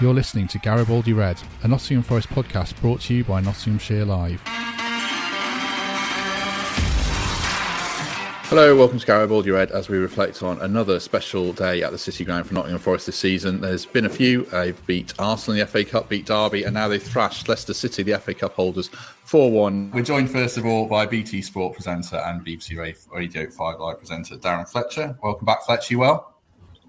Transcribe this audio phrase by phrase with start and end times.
[0.00, 4.40] You're listening to Garibaldi Red, a Nottingham Forest podcast brought to you by Nottinghamshire Live.
[8.44, 12.24] Hello, welcome to Garibaldi Red as we reflect on another special day at the City
[12.24, 13.60] Ground for Nottingham Forest this season.
[13.60, 14.44] There's been a few.
[14.44, 18.04] They've beat Arsenal in the FA Cup, beat Derby, and now they've thrashed Leicester City,
[18.04, 18.90] the FA Cup holders,
[19.24, 19.90] 4 1.
[19.90, 22.78] We're joined first of all by BT Sport presenter and BBC
[23.10, 25.18] Radio 5 Live presenter Darren Fletcher.
[25.24, 25.94] Welcome back, Fletcher.
[25.94, 26.37] You well?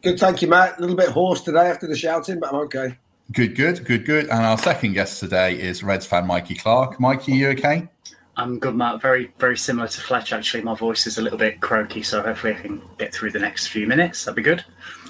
[0.02, 0.78] Good, thank you, Matt.
[0.78, 2.98] A little bit hoarse today after the shouting, but I'm okay.
[3.34, 4.26] Good, good, good, good.
[4.26, 7.00] And our second guest today is Reds fan Mikey Clark.
[7.00, 7.90] Mikey, you okay?
[8.38, 9.02] I'm good, Matt.
[9.02, 10.32] Very, very similar to Fletch.
[10.32, 13.40] Actually, my voice is a little bit croaky, so hopefully I can get through the
[13.40, 14.24] next few minutes.
[14.24, 14.64] That'd be good.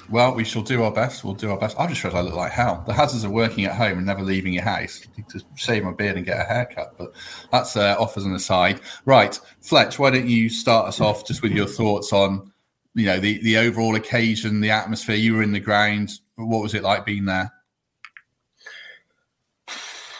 [0.09, 1.23] Well, we shall do our best.
[1.23, 1.79] We'll do our best.
[1.79, 2.83] I just realised I look like hell.
[2.87, 6.17] The hazards of working at home and never leaving your house to shave my beard
[6.17, 6.95] and get a haircut.
[6.97, 7.13] But
[7.51, 8.81] that's uh, off as an aside.
[9.05, 12.51] Right, Fletch, why don't you start us off just with your thoughts on
[12.95, 15.15] you know the the overall occasion, the atmosphere.
[15.15, 16.11] You were in the ground.
[16.35, 17.51] What was it like being there?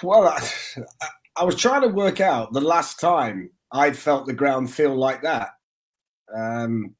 [0.01, 0.41] Well, I,
[1.35, 5.21] I was trying to work out the last time I'd felt the ground feel like
[5.23, 5.49] that.
[6.33, 6.95] Um,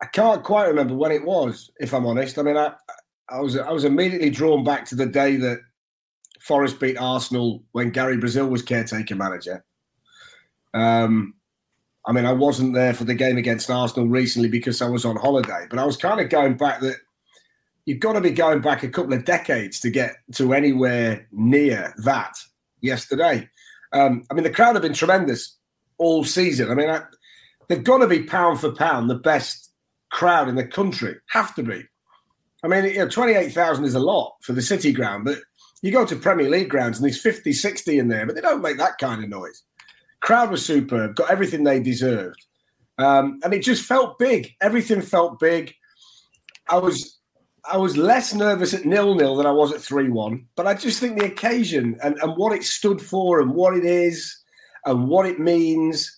[0.00, 2.38] I can't quite remember when it was, if I'm honest.
[2.38, 2.74] I mean, I,
[3.28, 5.60] I was I was immediately drawn back to the day that
[6.40, 9.64] Forest beat Arsenal when Gary Brazil was caretaker manager.
[10.74, 11.34] Um,
[12.06, 15.16] I mean, I wasn't there for the game against Arsenal recently because I was on
[15.16, 16.96] holiday, but I was kind of going back that
[17.86, 21.94] you've got to be going back a couple of decades to get to anywhere near
[22.04, 22.34] that
[22.80, 23.48] yesterday.
[23.92, 25.56] Um, I mean, the crowd have been tremendous
[25.98, 26.70] all season.
[26.70, 27.02] I mean, I,
[27.68, 29.72] they've got to be pound for pound the best
[30.10, 31.16] crowd in the country.
[31.28, 31.84] Have to be.
[32.64, 35.38] I mean, you know, 28,000 is a lot for the City ground, but
[35.82, 38.62] you go to Premier League grounds and there's 50, 60 in there, but they don't
[38.62, 39.62] make that kind of noise.
[40.22, 42.46] Crowd was superb, got everything they deserved.
[42.98, 44.54] Um, and it just felt big.
[44.60, 45.74] Everything felt big.
[46.68, 47.18] I was
[47.70, 50.74] I was less nervous at nil nil than I was at three one, but I
[50.74, 54.36] just think the occasion and, and what it stood for and what it is
[54.84, 56.10] and what it means.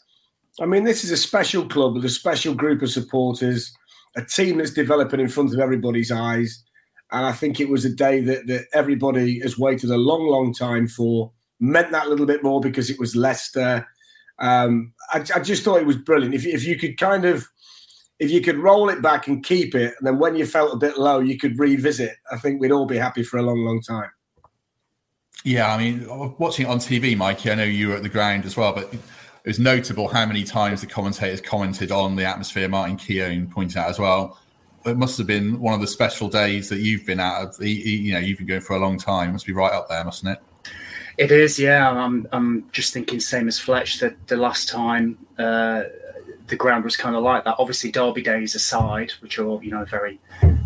[0.61, 3.75] I mean, this is a special club with a special group of supporters,
[4.17, 6.63] a team that's developing in front of everybody's eyes.
[7.11, 10.55] And I think it was a day that, that everybody has waited a long, long
[10.55, 11.33] time for.
[11.61, 13.87] Meant that a little bit more because it was Leicester.
[14.39, 16.35] Um, I, I, just thought it was brilliant.
[16.35, 17.47] If, if you could kind of,
[18.19, 20.77] if you could roll it back and keep it, and then when you felt a
[20.77, 22.17] bit low, you could revisit.
[22.31, 24.11] I think we'd all be happy for a long, long time.
[25.45, 26.07] Yeah, I mean,
[26.39, 28.93] watching it on TV, Mikey, I know you were at the ground as well, but
[28.93, 29.01] it
[29.45, 32.67] was notable how many times the commentators commented on the atmosphere.
[32.67, 34.41] Martin Keown pointed out as well.
[34.87, 37.63] It must have been one of the special days that you've been out of.
[37.63, 39.31] You know, you've been going for a long time.
[39.31, 40.43] It must be right up there, mustn't it?
[41.17, 41.89] It is, yeah.
[41.91, 45.85] I'm, I'm just thinking same as Fletch that the last time uh,
[46.49, 47.57] the ground was kind of like that.
[47.59, 50.21] Obviously, Derby days aside, which are you know very,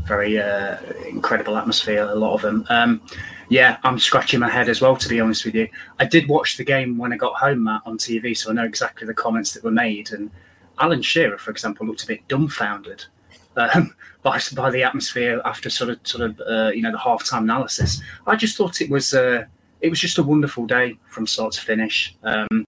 [0.06, 2.04] very uh, incredible atmosphere.
[2.04, 2.64] A lot of them.
[2.68, 3.02] Um,
[3.50, 4.96] yeah, I'm scratching my head as well.
[4.96, 7.82] To be honest with you, I did watch the game when I got home, Matt,
[7.86, 10.12] on TV, so I know exactly the comments that were made.
[10.12, 10.30] And
[10.78, 13.04] Alan Shearer, for example, looked a bit dumbfounded.
[13.56, 17.42] Um, by, by the atmosphere after sort of sort of uh, you know the halftime
[17.42, 19.44] analysis, I just thought it was uh,
[19.80, 22.16] it was just a wonderful day from start to finish.
[22.22, 22.64] Um,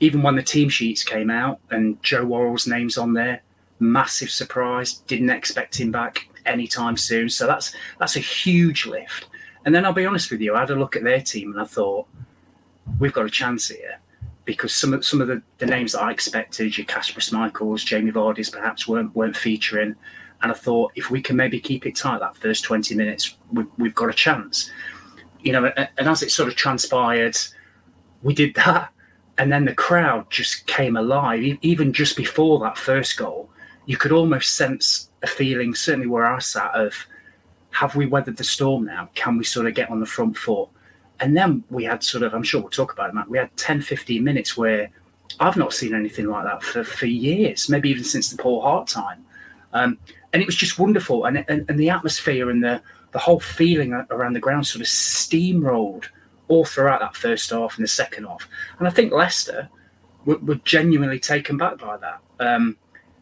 [0.00, 3.42] even when the team sheets came out and Joe Worrall's name's on there,
[3.78, 4.94] massive surprise.
[5.06, 7.28] Didn't expect him back anytime soon.
[7.28, 9.26] So that's that's a huge lift.
[9.64, 11.60] And then I'll be honest with you, I had a look at their team and
[11.60, 12.06] I thought,
[12.98, 13.98] we've got a chance here
[14.44, 18.12] because some of some of the, the names that I expected, your Casper Schmeichels, Jamie
[18.12, 19.94] Vardy's perhaps weren't weren't featuring.
[20.42, 23.64] And I thought if we can maybe keep it tight that first 20 minutes, we,
[23.78, 24.70] we've got a chance
[25.44, 27.36] you know, and as it sort of transpired,
[28.22, 28.90] we did that.
[29.36, 31.58] And then the crowd just came alive.
[31.60, 33.50] Even just before that first goal,
[33.86, 36.94] you could almost sense a feeling, certainly where I sat, of
[37.70, 39.10] have we weathered the storm now?
[39.14, 40.68] Can we sort of get on the front foot?
[41.20, 43.54] And then we had sort of, I'm sure we'll talk about it, Matt, we had
[43.56, 44.90] 10, 15 minutes where
[45.40, 48.88] I've not seen anything like that for, for years, maybe even since the Paul Hart
[48.88, 49.24] time.
[49.72, 49.98] Um,
[50.32, 51.24] and it was just wonderful.
[51.24, 52.80] And, and, and the atmosphere and the,
[53.14, 56.06] the whole feeling around the ground sort of steamrolled
[56.48, 58.48] all throughout that first half and the second half.
[58.78, 59.68] And I think Leicester
[60.24, 62.18] were, were genuinely taken back by that.
[62.40, 62.76] Um,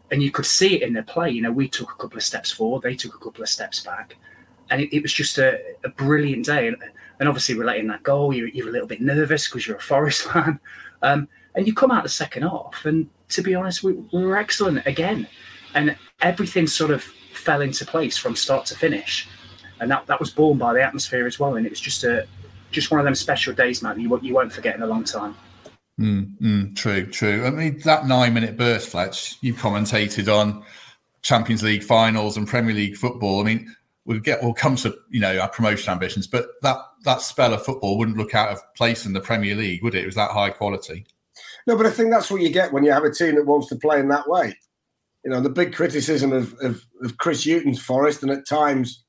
[0.09, 1.29] and you could see it in their play.
[1.29, 3.81] You know, we took a couple of steps forward, they took a couple of steps
[3.81, 4.15] back.
[4.71, 6.67] and it, it was just a, a, brilliant day.
[6.67, 6.77] And,
[7.19, 10.23] and obviously, relating that goal, you're, you're a little bit nervous because you're a Forest
[10.31, 10.59] fan.
[11.03, 14.37] Um, and you come out the second half, and to be honest, we, we were
[14.37, 15.27] excellent again.
[15.75, 19.27] And everything sort of fell into place from start to finish.
[19.83, 21.55] And that, that was born by the atmosphere as well.
[21.55, 22.25] And it was just a
[22.71, 23.99] just one of them special days, man.
[23.99, 25.35] You, you won't forget in a long time.
[25.99, 27.45] Mm, mm, true, true.
[27.45, 30.63] I mean, that nine minute burst, Fletch, you commentated on
[31.21, 33.41] Champions League finals and Premier League football.
[33.41, 33.75] I mean,
[34.05, 37.63] we'll get we'll come to you know our promotion ambitions, but that that spell of
[37.63, 40.03] football wouldn't look out of place in the Premier League, would it?
[40.03, 41.05] It was that high quality.
[41.67, 43.67] No, but I think that's what you get when you have a team that wants
[43.67, 44.57] to play in that way.
[45.23, 49.03] You know, the big criticism of, of, of Chris Hughton's Forest and at times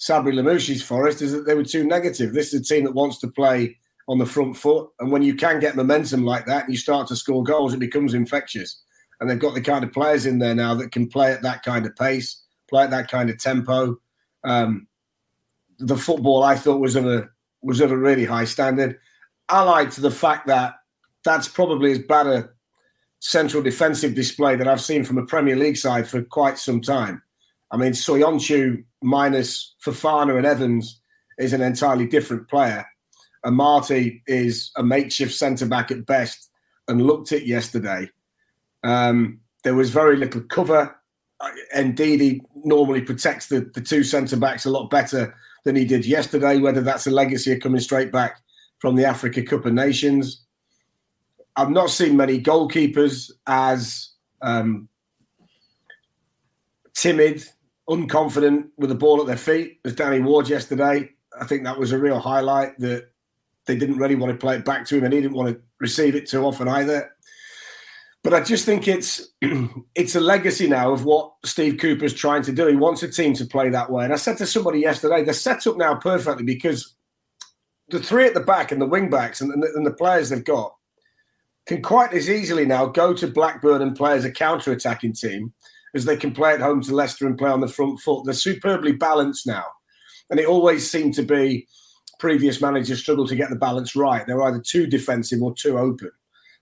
[0.00, 2.32] Sabri Lamouchi's Forest is that they were too negative.
[2.32, 3.76] This is a team that wants to play
[4.08, 4.88] on the front foot.
[4.98, 7.80] And when you can get momentum like that and you start to score goals, it
[7.80, 8.80] becomes infectious.
[9.20, 11.62] And they've got the kind of players in there now that can play at that
[11.62, 13.98] kind of pace, play at that kind of tempo.
[14.42, 14.86] Um,
[15.78, 17.28] the football I thought was of a
[17.62, 18.98] was of a really high standard,
[19.50, 20.76] allied to the fact that
[21.24, 22.48] that's probably as bad a
[23.18, 27.22] central defensive display that I've seen from a Premier League side for quite some time.
[27.72, 31.00] I mean, Soyuncu minus Fofana and Evans
[31.38, 32.84] is an entirely different player.
[33.44, 36.50] And Marty is a makeshift centre back at best
[36.88, 38.10] and looked it yesterday.
[38.82, 40.96] Um, there was very little cover.
[41.74, 45.34] Indeed, he normally protects the, the two centre backs a lot better
[45.64, 48.40] than he did yesterday, whether that's a legacy of coming straight back
[48.78, 50.44] from the Africa Cup of Nations.
[51.56, 54.10] I've not seen many goalkeepers as
[54.42, 54.88] um,
[56.94, 57.44] timid,
[57.90, 61.10] unconfident with the ball at their feet as Danny Ward yesterday.
[61.38, 63.10] I think that was a real highlight that
[63.66, 65.60] they didn't really want to play it back to him and he didn't want to
[65.80, 67.10] receive it too often either.
[68.22, 69.28] But I just think it's
[69.94, 72.66] it's a legacy now of what Steve Cooper's trying to do.
[72.66, 74.04] He wants a team to play that way.
[74.04, 76.94] And I said to somebody yesterday, they're set up now perfectly because
[77.88, 80.28] the three at the back and the wing backs and, and, the, and the players
[80.28, 80.74] they've got
[81.66, 85.52] can quite as easily now go to Blackburn and play as a counter attacking team
[85.94, 88.24] as they can play at home to Leicester and play on the front foot.
[88.24, 89.64] They're superbly balanced now.
[90.30, 91.66] And it always seemed to be
[92.18, 94.26] previous managers struggle to get the balance right.
[94.26, 96.10] They're either too defensive or too open.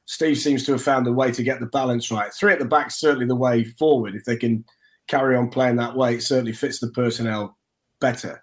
[0.07, 2.33] Steve seems to have found a way to get the balance right.
[2.33, 4.15] Three at the back certainly the way forward.
[4.15, 4.65] If they can
[5.07, 7.59] carry on playing that way, it certainly fits the personnel
[8.01, 8.43] better.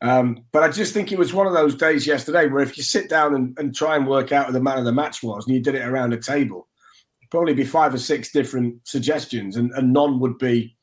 [0.00, 2.82] Um, but I just think it was one of those days yesterday where if you
[2.82, 5.46] sit down and, and try and work out who the man of the match was,
[5.46, 6.68] and you did it around a table,
[7.34, 10.76] probably be five or six different suggestions, and, and none would be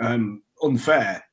[0.00, 1.24] um, unfair.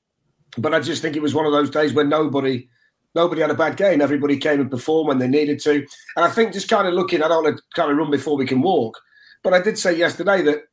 [0.58, 2.68] But I just think it was one of those days where nobody
[3.14, 4.02] nobody had a bad game.
[4.02, 5.86] Everybody came and performed when they needed to.
[6.16, 8.38] And I think just kind of looking, I don't want to kind of run before
[8.38, 9.00] we can walk,
[9.44, 10.64] but I did say yesterday that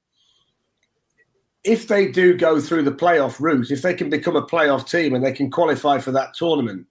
[1.63, 5.15] if they do go through the playoff route, if they can become a playoff team
[5.15, 6.87] and they can qualify for that tournament,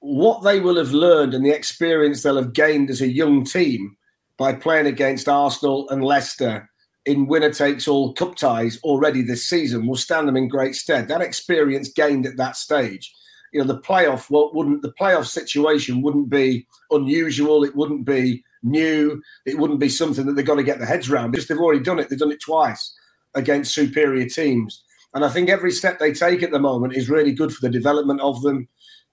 [0.00, 3.96] what they will have learned and the experience they'll have gained as a young team
[4.38, 6.68] by playing against Arsenal and Leicester
[7.04, 11.08] in winner takes all cup ties already this season will stand them in great stead.
[11.08, 13.12] That experience gained at that stage
[13.52, 17.64] you know the playoff wouldn't the playoff situation wouldn't be unusual.
[17.64, 19.22] It wouldn't be new.
[19.46, 21.82] It wouldn't be something that they've got to get their heads around because they've already
[21.82, 22.08] done it.
[22.08, 22.96] They've done it twice
[23.34, 24.82] against superior teams,
[25.14, 27.72] and I think every step they take at the moment is really good for the
[27.72, 28.68] development of them.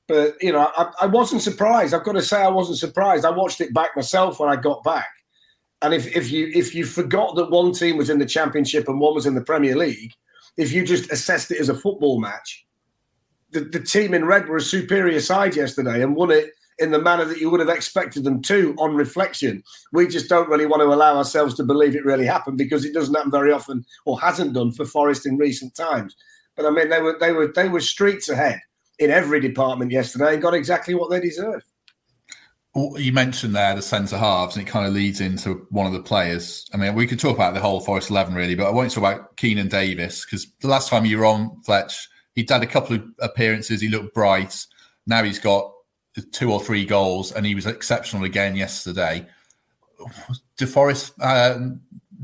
[0.10, 1.94] But you know, I, I wasn't surprised.
[1.94, 3.26] I've got to say, I wasn't surprised.
[3.26, 5.08] I watched it back myself when I got back.
[5.84, 9.00] And if, if you if you forgot that one team was in the championship and
[9.00, 10.12] one was in the Premier League,
[10.58, 12.66] if you just assessed it as a football match,
[13.52, 17.00] the, the team in red were a superior side yesterday and won it in the
[17.00, 19.64] manner that you would have expected them to on reflection.
[19.94, 22.96] We just don't really want to allow ourselves to believe it really happened because it
[22.96, 26.16] doesn't happen very often or hasn't done for Forest in recent times.
[26.56, 28.60] But I mean they were they were they were streets ahead
[29.00, 31.66] in every department yesterday and got exactly what they deserved.
[32.76, 36.02] You mentioned there the centre halves, and it kind of leads into one of the
[36.02, 36.70] players.
[36.74, 38.96] I mean, we could talk about the whole Forest 11 really, but I want to
[38.96, 42.68] talk about Keinan Davis because the last time you were on, Fletch, he'd had a
[42.68, 43.82] couple of appearances.
[43.82, 44.66] He looked bright.
[45.08, 45.72] Now he's got
[46.32, 49.26] two or three goals, and he was exceptional again yesterday.
[50.58, 51.76] DeForest, uh,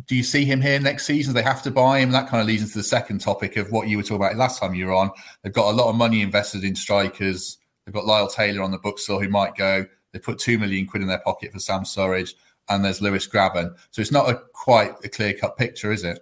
[0.07, 1.33] do you see him here next season?
[1.33, 2.11] They have to buy him.
[2.11, 4.59] That kind of leads into the second topic of what you were talking about last
[4.59, 5.11] time you were on.
[5.41, 7.57] They've got a lot of money invested in strikers.
[7.85, 9.85] They've got Lyle Taylor on the book still, who might go.
[10.11, 12.33] They put two million quid in their pocket for Sam Surridge,
[12.69, 13.75] and there's Lewis Grabban.
[13.91, 16.19] So it's not a quite a clear cut picture, is it?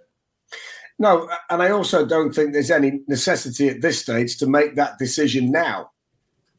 [0.98, 4.98] No, and I also don't think there's any necessity at this stage to make that
[4.98, 5.90] decision now.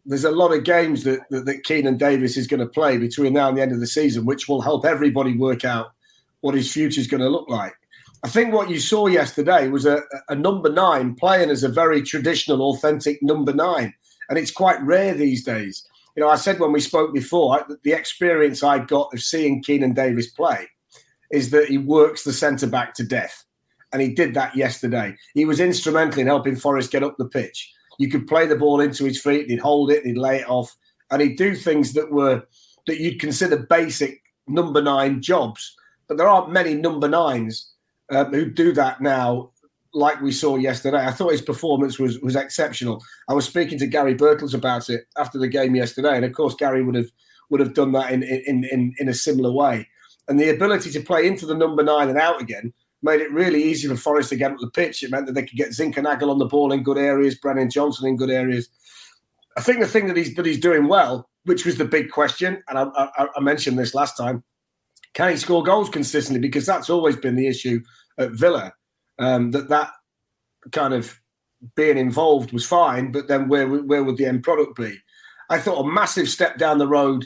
[0.06, 3.34] There's a lot of games that, that, that Keinan Davis is going to play between
[3.34, 5.95] now and the end of the season, which will help everybody work out
[6.42, 7.74] what his future is going to look like.
[8.24, 12.02] I think what you saw yesterday was a, a number nine playing as a very
[12.02, 13.94] traditional, authentic number nine.
[14.30, 15.88] And it's quite rare these days.
[16.16, 19.94] You know, I said when we spoke before, the experience I got of seeing Keinan
[19.94, 20.68] Davis play
[21.32, 23.44] is that he works the centre back to death.
[23.92, 25.16] And he did that yesterday.
[25.34, 27.72] He was instrumental in helping Forest get up the pitch.
[27.98, 30.76] You could play the ball into his feet, he'd hold it, he'd lay it off,
[31.12, 32.44] and he'd do things that were
[32.88, 35.76] that you'd consider basic number nine jobs.
[36.08, 37.72] But there aren't many number nines
[38.12, 39.52] uh, who do that now,
[39.94, 41.06] like we saw yesterday.
[41.06, 43.04] I thought his performance was was exceptional.
[43.30, 46.56] I was speaking to Gary Birtles about it after the game yesterday, and of course
[46.56, 47.10] Gary would have
[47.50, 49.88] would have done that in in in, in a similar way.
[50.28, 53.64] And the ability to play into the number nine and out again made it really
[53.64, 55.04] easy for Forest to get up the pitch.
[55.04, 58.08] It meant that they could get Zinckernagel on the ball in good areas, Brennan Johnson
[58.08, 58.68] in good areas.
[59.58, 62.64] I think the thing that he's that he's doing well, which was the big question,
[62.68, 64.44] and I, I, I mentioned this last time,
[65.16, 66.40] can he score goals consistently?
[66.40, 67.82] Because that's always been the issue
[68.20, 68.74] at Villa.
[69.18, 69.92] Um, that that
[70.72, 71.20] kind of
[71.76, 74.98] being involved was fine, but then where where would the end product be?
[75.50, 77.26] I thought a massive step down the road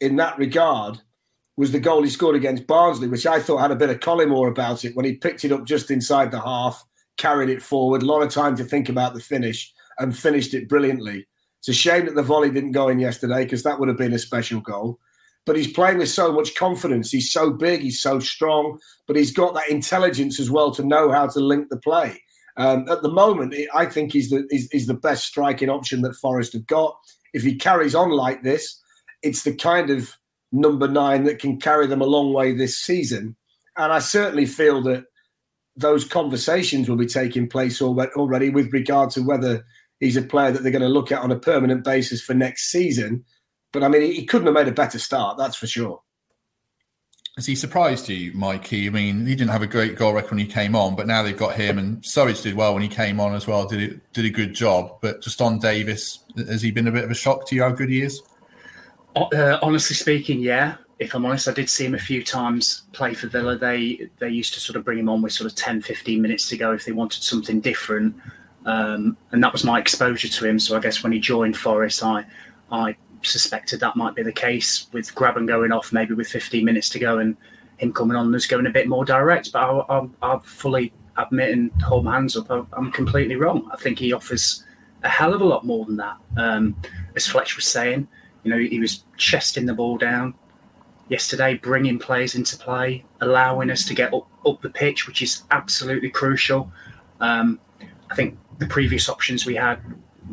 [0.00, 1.00] in that regard
[1.56, 4.48] was the goal he scored against Barnsley, which I thought had a bit of Collymore
[4.48, 6.84] about it when he picked it up just inside the half,
[7.16, 10.68] carried it forward, a lot of time to think about the finish, and finished it
[10.68, 11.26] brilliantly.
[11.60, 14.12] It's a shame that the volley didn't go in yesterday because that would have been
[14.12, 14.98] a special goal.
[15.46, 17.10] But he's playing with so much confidence.
[17.10, 21.12] He's so big, he's so strong, but he's got that intelligence as well to know
[21.12, 22.22] how to link the play.
[22.56, 26.16] Um, at the moment, I think he's the he's, he's the best striking option that
[26.16, 26.96] Forest have got.
[27.32, 28.80] If he carries on like this,
[29.22, 30.16] it's the kind of
[30.52, 33.36] number nine that can carry them a long way this season.
[33.76, 35.06] And I certainly feel that
[35.76, 39.64] those conversations will be taking place already with regard to whether
[39.98, 42.70] he's a player that they're going to look at on a permanent basis for next
[42.70, 43.24] season.
[43.74, 46.00] But I mean, he couldn't have made a better start, that's for sure.
[47.34, 48.86] Has he surprised you, Mikey?
[48.86, 51.24] I mean, he didn't have a great goal record when he came on, but now
[51.24, 53.66] they've got him, and Surridge did well when he came on as well.
[53.66, 57.02] Did it, did a good job, but just on Davis, has he been a bit
[57.02, 58.22] of a shock to you how good he is?
[59.16, 60.76] Uh, honestly speaking, yeah.
[61.00, 63.58] If I'm honest, I did see him a few times play for Villa.
[63.58, 66.48] They they used to sort of bring him on with sort of 10, 15 minutes
[66.50, 68.14] to go if they wanted something different.
[68.64, 70.60] Um, and that was my exposure to him.
[70.60, 72.24] So I guess when he joined Forest, I
[72.70, 76.88] I suspected that might be the case with Grabban going off, maybe with 15 minutes
[76.90, 77.36] to go, and
[77.78, 79.52] him coming on as going a bit more direct.
[79.52, 82.50] But I, I, I fully admit and hold my hands up.
[82.50, 83.68] I, am completely wrong.
[83.72, 84.64] I think he offers
[85.02, 86.16] a hell of a lot more than that.
[86.36, 86.76] Um,
[87.14, 88.08] as Fletch was saying,
[88.42, 90.34] you know, he was chesting the ball down
[91.08, 95.42] yesterday, bringing players into play, allowing us to get up, up the pitch, which is
[95.50, 96.70] absolutely crucial.
[97.20, 97.60] Um,
[98.10, 99.80] I think the previous options we had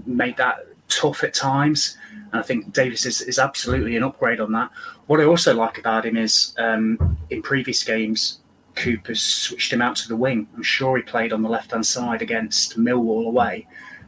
[0.05, 1.98] made that tough at times.
[2.31, 4.71] And I think Davis is, is absolutely an upgrade on that.
[5.07, 8.39] What I also like about him is um, in previous games,
[8.75, 10.47] Cooper's switched him out to the wing.
[10.55, 13.67] I'm sure he played on the left hand side against Millwall away.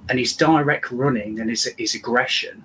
[0.09, 2.63] And his direct running and his, his aggression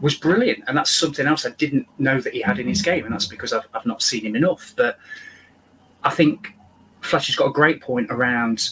[0.00, 3.04] was brilliant, and that's something else I didn't know that he had in his game,
[3.04, 4.72] and that's because I've, I've not seen him enough.
[4.76, 4.98] But
[6.04, 6.54] I think
[7.00, 8.70] Fletcher's got a great point around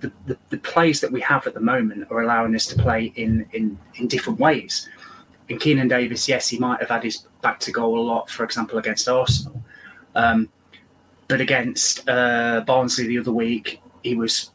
[0.00, 3.12] the, the, the, plays that we have at the moment are allowing us to play
[3.16, 4.88] in in, in different ways.
[5.52, 8.42] In Keinan Davis, yes, he might have had his back to goal a lot, for
[8.42, 9.62] example, against Arsenal.
[10.14, 10.48] Um,
[11.28, 14.52] but against uh, Barnsley the other week, he was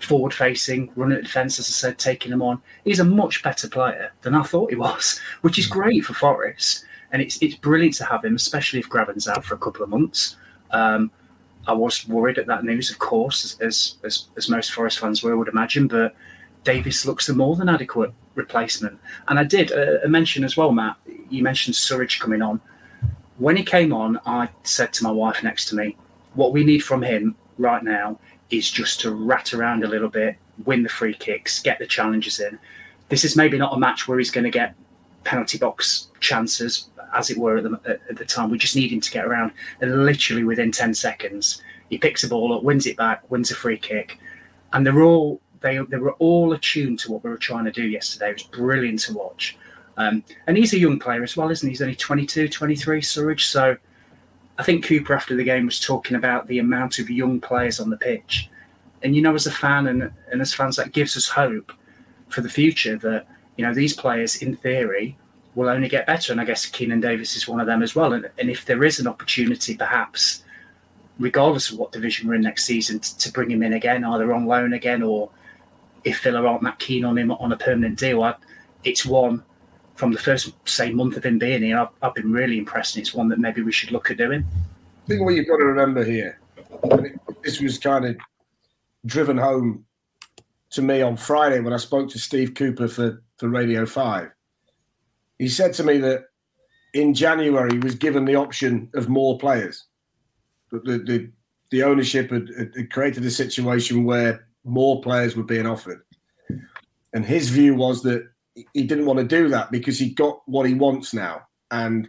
[0.00, 2.60] forward facing, running at defence, as I said, taking them on.
[2.82, 6.84] He's a much better player than I thought he was, which is great for Forest.
[7.12, 9.88] And it's it's brilliant to have him, especially if Grabban's out for a couple of
[9.88, 10.34] months.
[10.72, 11.12] Um,
[11.68, 15.36] I was worried at that news, of course, as, as, as most Forest fans were,
[15.36, 16.16] would imagine, but
[16.64, 18.98] Davis looks more than adequate replacement.
[19.28, 20.96] And I did uh, mention as well, Matt,
[21.28, 22.60] you mentioned Surridge coming on.
[23.38, 25.96] When he came on, I said to my wife next to me,
[26.34, 28.18] what we need from him right now
[28.50, 32.40] is just to rat around a little bit, win the free kicks, get the challenges
[32.40, 32.58] in.
[33.08, 34.74] This is maybe not a match where he's going to get
[35.24, 38.50] penalty box chances, as it were, at the, at the time.
[38.50, 39.52] We just need him to get around.
[39.80, 43.54] And literally within 10 seconds, he picks a ball up, wins it back, wins a
[43.54, 44.18] free kick.
[44.72, 47.86] And they're all they, they were all attuned to what we were trying to do
[47.86, 48.30] yesterday.
[48.30, 49.56] It was brilliant to watch.
[49.96, 51.72] Um, and he's a young player as well, isn't he?
[51.72, 53.46] He's only 22, 23, Surridge.
[53.46, 53.76] So
[54.58, 57.90] I think Cooper after the game was talking about the amount of young players on
[57.90, 58.48] the pitch,
[59.02, 61.72] and you know, as a fan and, and as fans, that gives us hope
[62.28, 63.26] for the future that
[63.56, 65.16] you know these players, in theory,
[65.54, 66.32] will only get better.
[66.32, 68.12] And I guess Keinan Davis is one of them as well.
[68.12, 70.44] And, and if there is an opportunity, perhaps,
[71.18, 74.32] regardless of what division we're in next season, to, to bring him in again, either
[74.32, 75.30] on loan again or
[76.04, 78.34] if Villa aren't that keen on him on a permanent deal, I,
[78.84, 79.42] it's one
[80.00, 82.96] from the first say month of him being here, I've, I've been really impressed.
[82.96, 84.44] And it's one that maybe we should look at doing.
[85.04, 86.40] I think what you've got to remember here,
[87.44, 88.16] this was kind of
[89.04, 89.84] driven home
[90.70, 94.30] to me on Friday when I spoke to Steve Cooper for, for Radio 5.
[95.38, 96.24] He said to me that
[96.94, 99.84] in January he was given the option of more players.
[100.70, 101.30] But the, the,
[101.70, 106.02] the ownership had, had created a situation where more players were being offered.
[107.12, 110.66] And his view was that he didn't want to do that because he got what
[110.66, 111.42] he wants now.
[111.70, 112.08] And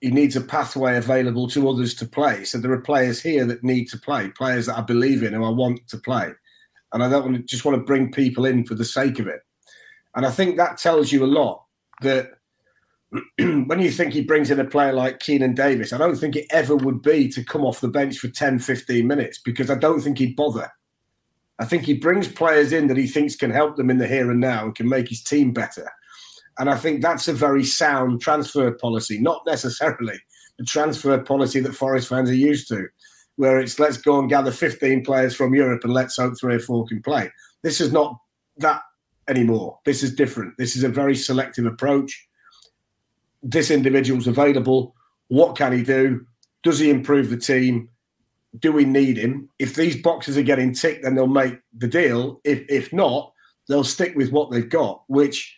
[0.00, 2.44] he needs a pathway available to others to play.
[2.44, 5.44] So there are players here that need to play, players that I believe in and
[5.44, 6.30] I want to play.
[6.92, 9.26] And I don't want to, just want to bring people in for the sake of
[9.26, 9.40] it.
[10.14, 11.64] And I think that tells you a lot
[12.02, 12.30] that
[13.38, 16.46] when you think he brings in a player like Keinan Davis, I don't think it
[16.50, 20.00] ever would be to come off the bench for 10, 15 minutes because I don't
[20.00, 20.70] think he'd bother.
[21.58, 24.30] I think he brings players in that he thinks can help them in the here
[24.30, 25.90] and now and can make his team better.
[26.58, 30.18] And I think that's a very sound transfer policy, not necessarily
[30.58, 32.88] the transfer policy that Forest fans are used to,
[33.36, 36.60] where it's let's go and gather 15 players from Europe and let's hope three or
[36.60, 37.30] four can play.
[37.62, 38.18] This is not
[38.58, 38.82] that
[39.28, 39.78] anymore.
[39.84, 40.54] This is different.
[40.58, 42.28] This is a very selective approach.
[43.42, 44.94] This individual's available.
[45.28, 46.26] What can he do?
[46.64, 47.88] Does he improve the team?
[48.58, 49.48] Do we need him?
[49.58, 52.40] If these boxes are getting ticked, then they'll make the deal.
[52.44, 53.32] If if not,
[53.68, 55.56] they'll stick with what they've got, which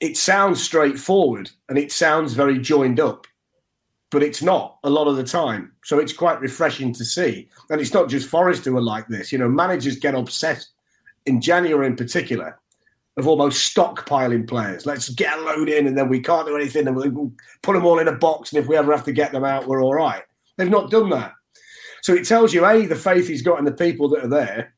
[0.00, 3.26] it sounds straightforward and it sounds very joined up,
[4.10, 5.72] but it's not a lot of the time.
[5.84, 7.48] So it's quite refreshing to see.
[7.70, 9.30] And it's not just Forest who are like this.
[9.30, 10.70] You know, managers get obsessed
[11.26, 12.58] in January in particular
[13.16, 14.86] of almost stockpiling players.
[14.86, 17.32] Let's get a load in and then we can't do anything and we'll
[17.62, 18.52] put them all in a box.
[18.52, 20.24] And if we ever have to get them out, we're all right.
[20.62, 21.32] They've not done that.
[22.02, 24.74] So it tells you, A, the faith he's got in the people that are there,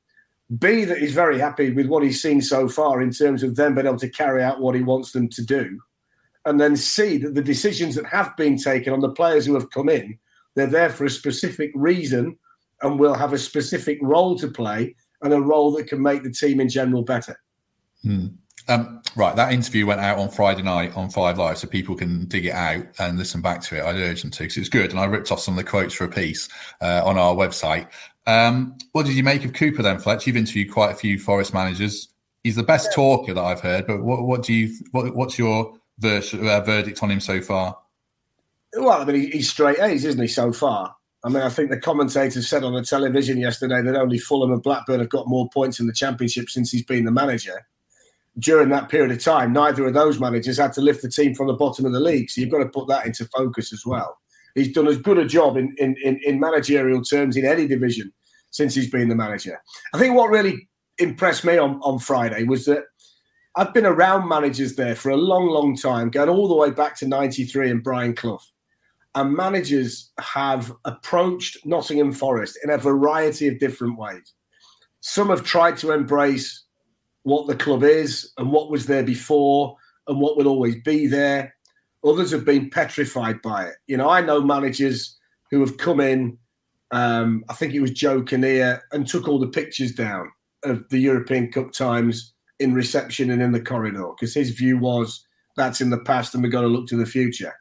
[0.59, 3.75] B, that he's very happy with what he's seen so far in terms of them
[3.75, 5.79] being able to carry out what he wants them to do.
[6.47, 9.69] And then C, that the decisions that have been taken on the players who have
[9.69, 10.19] come in,
[10.55, 12.39] they're there for a specific reason
[12.81, 16.33] and will have a specific role to play and a role that can make the
[16.33, 17.39] team in general better.
[18.03, 18.29] Hmm.
[18.67, 22.25] Um, right, that interview went out on Friday night on Five Live, so people can
[22.27, 23.85] dig it out and listen back to it.
[23.85, 24.91] I'd urge them to because it's good.
[24.91, 26.49] And I ripped off some of the quotes for a piece
[26.81, 27.89] uh, on our website.
[28.27, 30.27] Um, what did you make of Cooper then, Fletch?
[30.27, 32.09] You've interviewed quite a few Forest managers.
[32.43, 33.87] He's the best talker that I've heard.
[33.87, 34.75] But what, what do you?
[34.93, 37.79] What, what's your vers- uh, verdict on him so far?
[38.77, 40.27] Well, I mean, he's straight A's, isn't he?
[40.27, 44.19] So far, I mean, I think the commentators said on the television yesterday that only
[44.19, 47.67] Fulham and Blackburn have got more points in the Championship since he's been the manager.
[48.39, 51.47] During that period of time, neither of those managers had to lift the team from
[51.47, 52.31] the bottom of the league.
[52.31, 54.19] So you've got to put that into focus as well.
[54.55, 58.13] He's done as good a job in, in, in, in managerial terms in any division
[58.51, 59.61] since he's been the manager.
[59.93, 60.69] I think what really
[60.99, 62.85] impressed me on, on Friday was that
[63.57, 66.97] I've been around managers there for a long, long time, going all the way back
[66.99, 68.41] to 93 and Brian Clough.
[69.15, 74.35] And managers have approached Nottingham Forest in a variety of different ways.
[75.01, 76.64] Some have tried to embrace
[77.25, 81.55] what the club is and what was there before and what will always be there.
[82.05, 83.75] Others have been petrified by it.
[83.87, 85.19] You know, I know managers
[85.51, 86.39] who have come in.
[86.91, 90.31] Um, I think it was Joe Kinnear and took all the pictures down
[90.65, 95.27] of the European Cup times in reception and in the corridor because his view was
[95.57, 97.55] that's in the past and we've got to look to the future.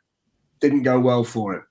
[0.59, 1.65] Didn't go well for him.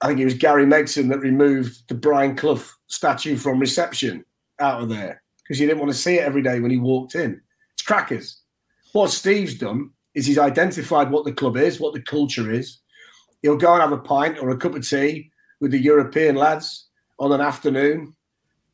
[0.00, 4.24] I think it was Gary Megson that removed the Brian Clough statue from reception
[4.58, 7.14] out of there because he didn't want to see it every day when he walked
[7.14, 7.40] in.
[7.74, 8.40] It's crackers.
[8.92, 12.78] What Steve's done is he's identified what the club is, what the culture is.
[13.42, 15.30] He'll go and have a pint or a cup of tea
[15.60, 18.14] with the European lads on an afternoon,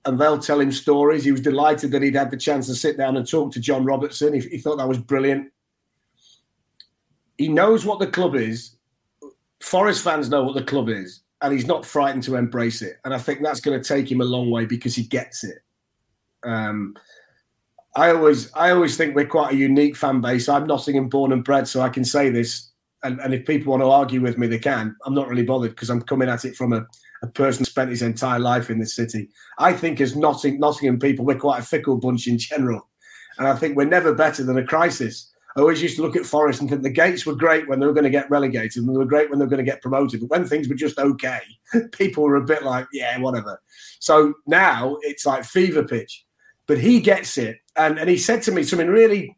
[0.05, 1.25] and they'll tell him stories.
[1.25, 3.85] He was delighted that he'd had the chance to sit down and talk to John
[3.85, 4.35] Robertson.
[4.35, 5.51] He, he thought that was brilliant.
[7.37, 8.77] He knows what the club is.
[9.61, 12.97] Forest fans know what the club is, and he's not frightened to embrace it.
[13.05, 15.59] And I think that's going to take him a long way because he gets it.
[16.45, 16.95] Um,
[17.97, 20.49] I always I always think we're quite a unique fan base.
[20.49, 22.71] I'm Nottingham born and bred, so I can say this.
[23.03, 24.95] And, and if people want to argue with me, they can.
[25.07, 26.87] I'm not really bothered because I'm coming at it from a,
[27.23, 29.31] a person who spent his entire life in this city.
[29.59, 32.89] I think as Notting, Nottingham people, we're quite a fickle bunch in general.
[33.39, 35.31] And I think we're never better than a crisis.
[35.57, 37.87] I always used to look at Forest and think the gates were great when they
[37.87, 39.83] were going to get relegated and they were great when they were going to get
[39.83, 40.21] promoted.
[40.21, 41.41] But when things were just okay,
[41.93, 43.61] people were a bit like, yeah, whatever.
[43.99, 46.25] So now it's like fever pitch.
[46.71, 49.37] But he gets it and, and he said to me something really,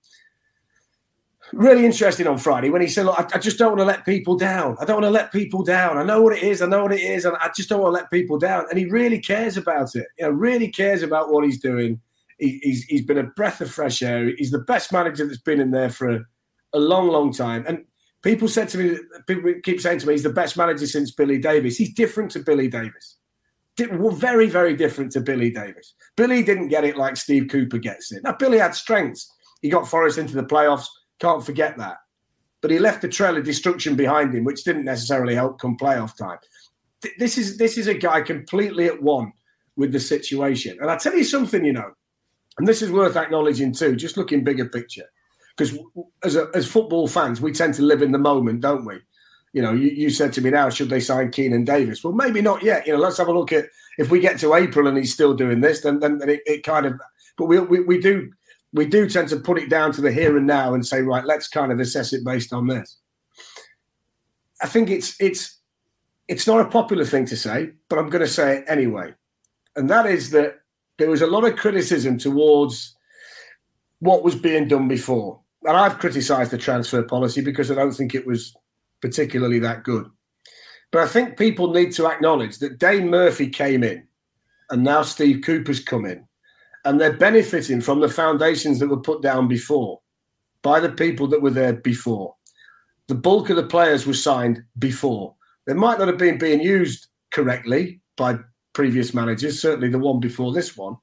[1.54, 4.04] really interesting on Friday when he said, Look, I, I just don't want to let
[4.04, 4.76] people down.
[4.78, 5.96] I don't want to let people down.
[5.96, 6.60] I know what it is.
[6.60, 7.24] I know what it is.
[7.24, 8.66] And I just don't want to let people down.
[8.68, 10.08] And he really cares about it.
[10.18, 12.02] You know, really cares about what he's doing.
[12.38, 14.30] He, he's, he's been a breath of fresh air.
[14.36, 16.20] He's the best manager that's been in there for a,
[16.74, 17.64] a long, long time.
[17.66, 17.86] And
[18.22, 21.38] people said to me, people keep saying to me, he's the best manager since Billy
[21.38, 21.78] Davies.
[21.78, 23.16] He's different to Billy Davies.
[23.90, 25.94] were very, very different to Billy Davies.
[26.16, 28.22] Billy didn't get it like Steve Cooper gets it.
[28.22, 29.32] Now, Billy had strengths.
[29.62, 30.86] He got Forest into the playoffs.
[31.20, 31.98] Can't forget that.
[32.60, 36.16] But he left a trail of destruction behind him, which didn't necessarily help come playoff
[36.16, 36.38] time.
[37.18, 39.32] This is this is a guy completely at one
[39.76, 40.78] with the situation.
[40.80, 41.90] And I tell you something, you know,
[42.58, 45.06] and this is worth acknowledging too, just looking bigger picture.
[45.56, 45.76] Because
[46.22, 48.98] as, a, as football fans, we tend to live in the moment, don't we?
[49.52, 52.02] You know, you, you said to me now, should they sign Keinan Davis?
[52.02, 52.86] Well, maybe not yet.
[52.86, 53.66] You know, let's have a look at
[53.98, 56.64] if we get to April and he's still doing this, then then, then it, it,
[56.64, 56.94] kind of.
[57.36, 58.32] But we, we we do
[58.72, 61.24] we do tend to put it down to the here and now and say, right,
[61.24, 62.96] let's kind of assess it based on this.
[64.62, 65.58] I think it's it's
[66.28, 69.12] it's not a popular thing to say, but I'm going to say it anyway,
[69.76, 70.60] and that is that
[70.98, 72.96] there was a lot of criticism towards
[73.98, 78.14] what was being done before, and I've criticised the transfer policy because I don't think
[78.14, 78.54] it was
[79.02, 80.08] particularly that good.
[80.90, 84.06] But I think people need to acknowledge that Dane Murphy came in
[84.70, 86.26] and now Steve Cooper's come in
[86.84, 90.00] and they're benefiting from the foundations that were put down before
[90.62, 92.34] by the people that were there before.
[93.08, 95.34] The bulk of the players were signed before.
[95.66, 98.38] They might not have been being used correctly by
[98.72, 100.96] previous managers, certainly the one before this one.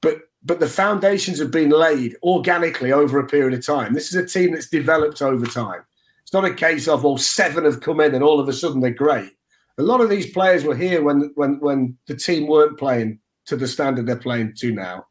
[0.00, 3.94] But but the foundations have been laid organically over a period of time.
[3.94, 5.82] This is a team that's developed over time.
[6.36, 8.90] Not a case of well, seven have come in and all of a sudden they're
[8.90, 9.30] great.
[9.78, 13.56] A lot of these players were here when when when the team weren't playing to
[13.56, 15.06] the standard they're playing to now.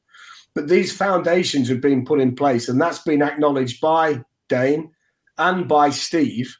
[0.54, 4.92] But these foundations have been put in place, and that's been acknowledged by Dane
[5.40, 6.56] and by Steve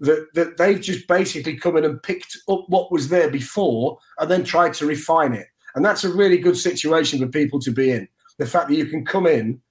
[0.00, 4.30] that, that they've just basically come in and picked up what was there before and
[4.30, 5.46] then tried to refine it.
[5.76, 8.06] And that's a really good situation for people to be in.
[8.36, 9.62] The fact that you can come in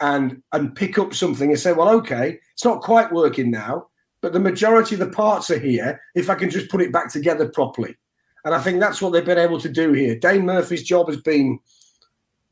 [0.00, 3.86] and and pick up something and say, well, okay, it's not quite working now,
[4.20, 6.00] but the majority of the parts are here.
[6.14, 7.96] If I can just put it back together properly,
[8.44, 10.16] and I think that's what they've been able to do here.
[10.16, 11.58] Dane Murphy's job has been,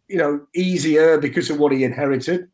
[0.08, 2.48] you know, easier because of what he inherited.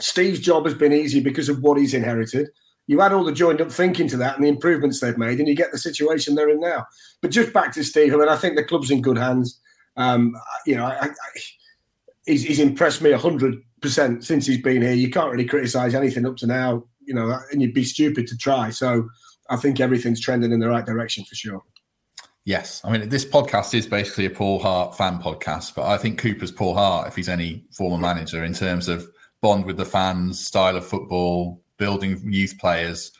[0.00, 2.48] Steve's job has been easy because of what he's inherited.
[2.88, 5.46] You add all the joined up thinking to that and the improvements they've made, and
[5.46, 6.86] you get the situation they're in now.
[7.20, 9.60] But just back to Steve, I mean, I think the club's in good hands.
[9.96, 10.34] Um,
[10.66, 11.10] you know, I, I,
[12.26, 14.92] he's, he's impressed me hundred percent since he's been here.
[14.92, 18.36] You can't really criticise anything up to now, you know, and you'd be stupid to
[18.36, 18.70] try.
[18.70, 19.08] So
[19.50, 21.62] I think everything's trending in the right direction for sure.
[22.44, 26.18] Yes, I mean this podcast is basically a Paul Hart fan podcast, but I think
[26.18, 29.08] Cooper's Paul Hart, if he's any former manager, in terms of
[29.40, 33.12] bond with the fans, style of football, building youth players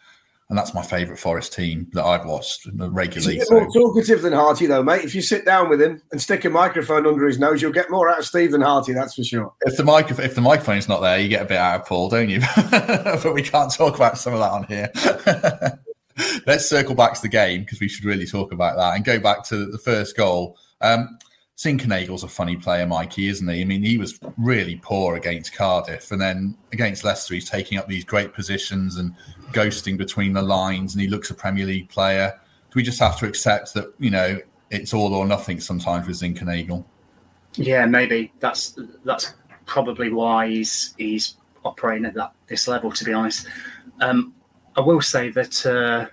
[0.52, 3.36] and that's my favourite Forest team that I've watched regularly.
[3.36, 5.02] He's more talkative than Harty, though, mate.
[5.02, 7.90] If you sit down with him and stick a microphone under his nose, you'll get
[7.90, 8.92] more out of Steve than Harty.
[8.92, 9.54] That's for sure.
[9.62, 12.10] If the mic if the microphone's not there, you get a bit out of Paul,
[12.10, 12.40] don't you?
[12.70, 15.80] but we can't talk about some of that on here.
[16.46, 19.18] Let's circle back to the game because we should really talk about that and go
[19.18, 20.58] back to the first goal.
[20.82, 21.16] Um,
[21.58, 23.60] Zinckernagel's a funny player, Mikey, isn't he?
[23.60, 27.88] I mean, he was really poor against Cardiff, and then against Leicester, he's taking up
[27.88, 29.14] these great positions and
[29.52, 32.32] ghosting between the lines, and he looks a Premier League player.
[32.70, 36.16] Do we just have to accept that you know it's all or nothing sometimes with
[36.20, 36.84] Zinckernagel?
[37.54, 39.34] Yeah, maybe that's that's
[39.66, 42.90] probably why he's he's operating at that this level.
[42.90, 43.46] To be honest,
[44.00, 44.34] um,
[44.74, 46.06] I will say that uh,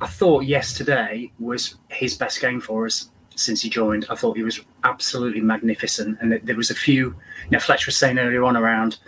[0.00, 4.06] I thought yesterday was his best game for us since he joined.
[4.10, 7.14] I thought he was absolutely magnificent, and there was a few.
[7.44, 8.98] You know, Fletcher was saying earlier on around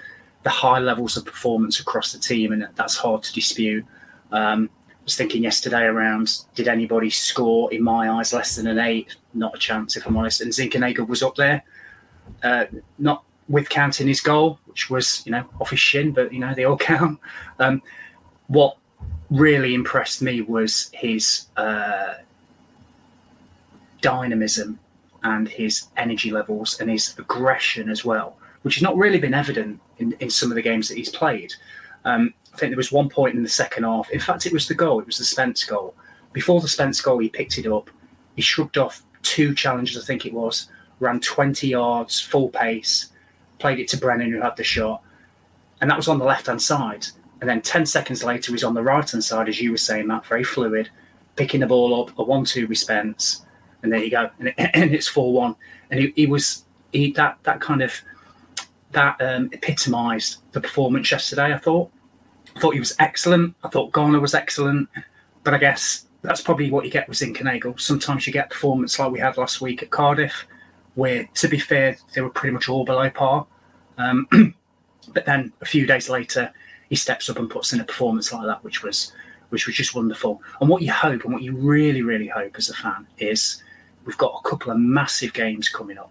[0.45, 3.85] the high levels of performance across the team, and that's hard to dispute.
[4.31, 8.79] Um, I was thinking yesterday around did anybody score in my eyes less than an
[8.79, 9.17] eight?
[9.35, 10.43] Not a chance, if I'm honest.
[10.43, 11.65] And Zinckernagel was up there,
[12.43, 12.67] uh,
[12.99, 16.55] not with counting his goal, which was you know off his shin, but you know
[16.55, 17.19] they all count.
[17.59, 17.83] Um,
[18.49, 18.77] what
[19.31, 22.15] really impressed me was his uh,
[24.01, 24.79] dynamism
[25.23, 29.81] and his energy levels and his aggression as well, which has not really been evident
[29.99, 31.53] in, in some of the games that he's played.
[32.05, 34.11] Um, I think there was one point in the second half.
[34.11, 35.01] In fact, it was the goal.
[35.01, 35.95] It was the Spence goal.
[36.33, 37.91] Before the Spence goal, he picked it up.
[38.37, 40.69] He shrugged off two challenges, I think it was,
[41.01, 43.09] ran 20 yards, full pace,
[43.59, 45.03] played it to Brennan, who had the shot.
[45.81, 47.07] And that was on the left hand side.
[47.41, 50.07] And then 10 seconds later, he's on the right hand side, as you were saying,
[50.07, 50.89] Matt, very fluid,
[51.37, 53.45] picking the ball up, a 1 2 with Spence
[53.83, 55.57] and there you go, and, it, and it's four one.
[55.91, 57.93] And he, he was he that that kind of
[58.93, 61.53] that um, epitomised the performance yesterday.
[61.53, 61.91] I thought,
[62.57, 63.55] I thought he was excellent.
[63.63, 64.89] I thought Garner was excellent,
[65.45, 67.79] but I guess that's probably what you get with Zinckernagel.
[67.81, 70.47] Sometimes you get performance like we had last week at Cardiff,
[70.95, 73.47] where to be fair they were pretty much all below par.
[73.99, 74.27] Um,
[75.13, 76.53] but then a few days later,
[76.89, 79.13] he steps up and puts in a performance like that, which was
[79.51, 80.43] which was just wonderful.
[80.61, 83.63] And what you hope and what you really, really hope as a fan is
[84.09, 86.11] we've got a couple of massive games coming up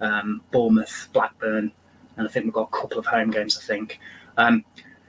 [0.00, 1.72] um, Bournemouth, Blackburn,
[2.16, 3.98] and I think we've got a couple of home games, I think.
[4.36, 4.64] Um,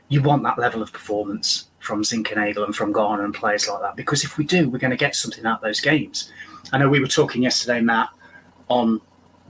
[0.09, 3.95] you want that level of performance from Zinckernagel and from Garner and players like that
[3.95, 6.31] because if we do, we're going to get something out of those games.
[6.71, 8.09] I know we were talking yesterday, Matt,
[8.67, 8.99] on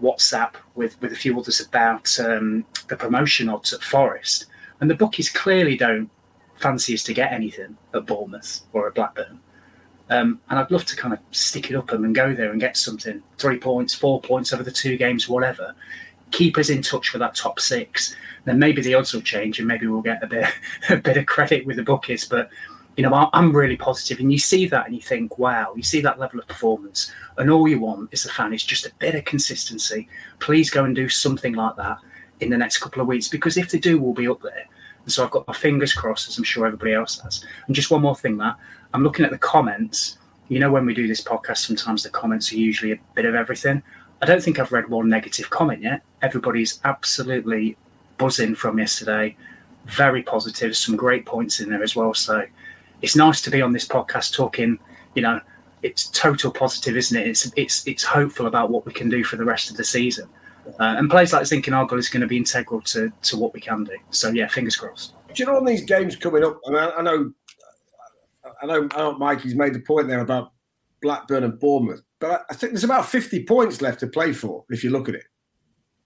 [0.01, 4.47] WhatsApp with, with a few others about um, the promotion odds at Forest,
[4.81, 6.09] and the bookies clearly don't
[6.55, 9.39] fancy us to get anything at Bournemouth or at Blackburn.
[10.09, 12.59] Um, and I'd love to kind of stick it up them and go there and
[12.59, 15.75] get something three points, four points over the two games, whatever.
[16.31, 18.15] Keep us in touch for that top six.
[18.45, 20.47] Then maybe the odds will change and maybe we'll get a bit
[20.89, 22.25] a bit of credit with the bookies.
[22.25, 22.49] But
[22.97, 25.99] you know, I'm really positive, and you see that and you think, wow, you see
[26.01, 29.15] that level of performance, and all you want is a fan is just a bit
[29.15, 30.07] of consistency.
[30.39, 31.97] Please go and do something like that
[32.39, 34.67] in the next couple of weeks because if they do, we'll be up there.
[35.03, 37.43] And so I've got my fingers crossed, as I'm sure everybody else has.
[37.67, 38.57] And just one more thing, Matt.
[38.93, 40.17] I'm looking at the comments.
[40.49, 43.35] You know, when we do this podcast, sometimes the comments are usually a bit of
[43.35, 43.81] everything.
[44.21, 46.01] I don't think I've read one negative comment yet.
[46.21, 47.75] Everybody's absolutely
[48.17, 49.35] buzzing from yesterday.
[49.85, 50.77] Very positive.
[50.77, 52.13] Some great points in there as well.
[52.13, 52.45] So
[53.01, 54.79] it's nice to be on this podcast talking.
[55.15, 55.41] You know,
[55.81, 57.27] it's total positive, isn't it?
[57.27, 60.29] It's it's it's hopeful about what we can do for the rest of the season.
[60.79, 63.83] Uh, and plays like Zinckernagel is going to be integral to to what we can
[63.83, 63.97] do.
[64.11, 65.13] So yeah, fingers crossed.
[65.33, 66.61] Do you know on these games coming up?
[66.67, 67.33] I, mean, I know
[68.63, 70.53] I know, I know Mikey's made the point there about
[71.01, 74.83] Blackburn and Bournemouth, but I think there's about 50 points left to play for if
[74.83, 75.25] you look at it.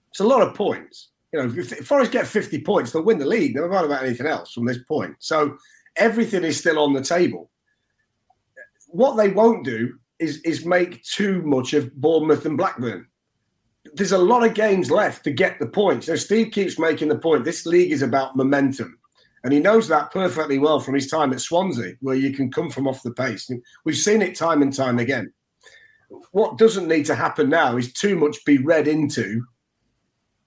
[0.10, 1.12] It's a lot of points.
[1.32, 3.54] You know, if, Forest get 50 points, they'll win the league.
[3.54, 5.16] They're not about anything else from this point.
[5.20, 5.58] So
[5.96, 7.52] everything is still on the table.
[8.88, 13.06] What they won't do is is make too much of Bournemouth and Blackburn.
[13.94, 16.08] There's a lot of games left to get the points.
[16.08, 17.44] So Steve keeps making the point.
[17.44, 18.98] This league is about momentum.
[19.44, 22.70] And he knows that perfectly well from his time at Swansea, where you can come
[22.70, 23.50] from off the pace.
[23.86, 25.32] We've seen it time and time again.
[26.32, 29.44] What doesn't need to happen now is too much be read into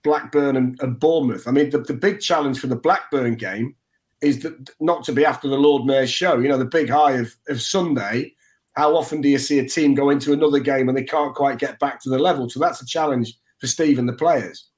[0.02, 1.46] Blackburn and, and Bournemouth.
[1.46, 3.76] I mean, the, the big challenge for the Blackburn game
[4.20, 6.38] is that not to be after the Lord Mayor's show.
[6.38, 8.34] You know, the big high of, of Sunday.
[8.74, 11.58] How often do you see a team go into another game and they can't quite
[11.58, 12.48] get back to the level?
[12.48, 14.68] So that's a challenge for Steve and the players.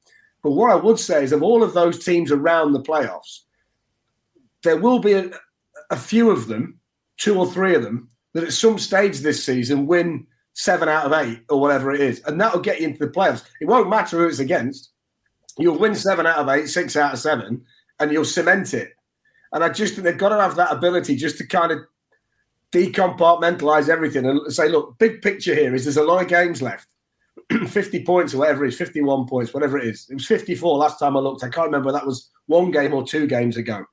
[0.43, 3.41] But what I would say is, of all of those teams around the playoffs,
[4.63, 5.31] there will be a,
[5.91, 6.81] a few of them,
[7.19, 11.13] two or three of them, that at some stage this season win seven out of
[11.13, 13.45] eight or whatever it is, and that'll get you into the playoffs.
[13.61, 14.91] It won't matter who it's against.
[15.59, 17.65] You'll win seven out of eight, six out of seven,
[18.01, 18.93] and you'll cement it.
[19.53, 21.81] And I just think they've got to have that ability just to kind of
[22.73, 26.89] decompartmentalize everything and say, look, big picture here is there's a lot of games left.
[27.69, 30.07] 50 points or whatever it is, 51 points, whatever it is.
[30.09, 31.45] It was 54 last time I looked.
[31.45, 33.85] I can't remember that was one game or two games ago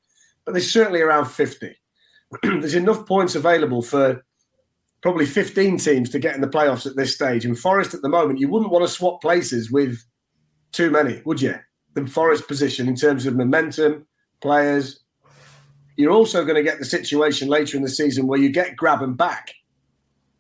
[0.50, 1.76] but there's certainly around 50.
[2.42, 4.26] there's enough points available for
[5.04, 7.46] probably 15 teams to get in the playoffs at this stage.
[7.46, 10.04] And Forest at the moment, you wouldn't want to swap places with
[10.72, 11.54] too many, would you?
[11.94, 14.08] The Forest position in terms of momentum,
[14.42, 15.02] players.
[15.98, 19.16] You're also going to get the situation later in the season where you get Grabban
[19.16, 19.54] back.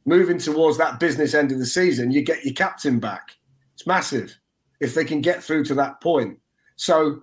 [0.05, 3.29] Moving towards that business end of the season, you get your captain back.
[3.75, 4.39] It's massive
[4.79, 6.39] if they can get through to that point.
[6.77, 7.21] So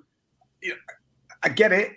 [1.42, 1.90] I get it.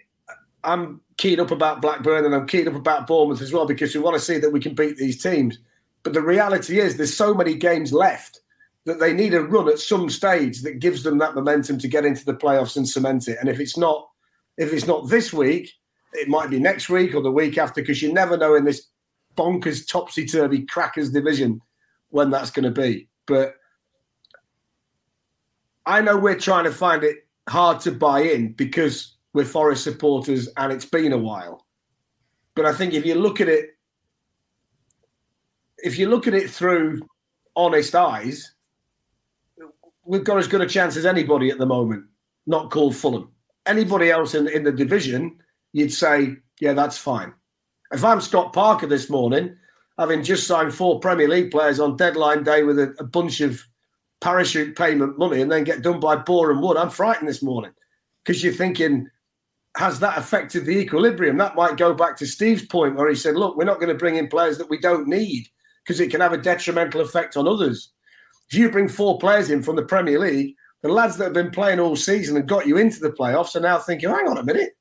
[0.64, 4.02] I'm keyed up about Blackburn and I'm keyed up about Bournemouth as well because we
[4.02, 5.58] want to see that we can beat these teams.
[6.04, 8.40] But the reality is, there's so many games left
[8.86, 12.06] that they need a run at some stage that gives them that momentum to get
[12.06, 13.38] into the playoffs and cement it.
[13.40, 14.10] And if it's not,
[14.58, 15.72] if it's not this week,
[16.14, 18.88] it might be next week or the week after because you never know in this
[19.38, 21.62] bonkers topsy turvy crackers division
[22.10, 23.08] when that's going to be.
[23.26, 23.56] But
[25.86, 30.50] I know we're trying to find it hard to buy in because we're Forest supporters
[30.58, 31.66] and it's been a while.
[32.56, 33.78] But I think if you look at it,
[35.78, 37.02] if you look at it through
[37.56, 38.54] honest eyes,
[40.06, 42.06] we've got as good a chance as anybody at the moment,
[42.48, 43.32] not called Fulham.
[43.66, 45.38] Anybody else in, in the division,
[45.72, 47.34] you'd say, yeah, that's fine.
[47.92, 49.56] If I'm Scott Parker this morning,
[49.98, 53.62] having just signed four Premier League players on deadline day with a, a bunch of
[54.22, 57.72] parachute payment money and then get done by Boreham Wood, I'm frightened this morning
[58.24, 59.08] because you're thinking,
[59.80, 61.38] has that affected the equilibrium?
[61.38, 63.96] That might go back to Steve's point where he said, look, we're not going to
[63.96, 65.48] bring in players that we don't need
[65.82, 67.94] because it can have a detrimental effect on others.
[68.52, 71.52] If you bring four players in from the Premier League, the lads that have been
[71.52, 74.44] playing all season and got you into the playoffs are now thinking, hang on a
[74.44, 74.72] minute,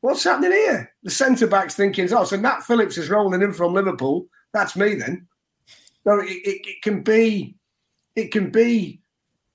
[0.00, 0.92] what's happening here?
[1.04, 4.26] The centre back's thinking, oh, so Nat Phillips is rolling in from Liverpool.
[4.52, 5.28] That's me then.
[6.02, 7.54] So it, it, it can be,
[8.16, 9.00] it can be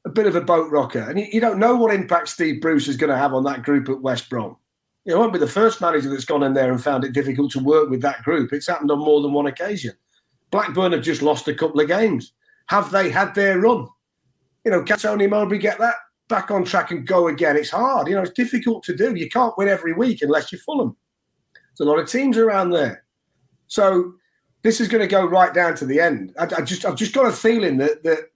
[0.05, 0.99] a bit of a boat rocker.
[1.09, 3.63] And you, you don't know what impact Steve Bruce is going to have on that
[3.63, 4.57] group at West Brom.
[5.05, 7.59] It won't be the first manager that's gone in there and found it difficult to
[7.59, 8.53] work with that group.
[8.53, 9.93] It's happened on more than one occasion.
[10.51, 12.33] Blackburn have just lost a couple of games.
[12.67, 13.87] have they had their run?
[14.63, 15.95] You know, can Tony Mowbray get that
[16.29, 17.57] back on track and go again?
[17.57, 18.07] It's hard.
[18.07, 19.15] You know, it's difficult to do.
[19.15, 20.95] You can't win every week unless you're Fulham.
[21.53, 23.03] There's a lot of teams around there.
[23.67, 24.13] So
[24.61, 26.33] this is going to go right down to the end.
[26.37, 28.30] I, I just, I've just got a feeling that that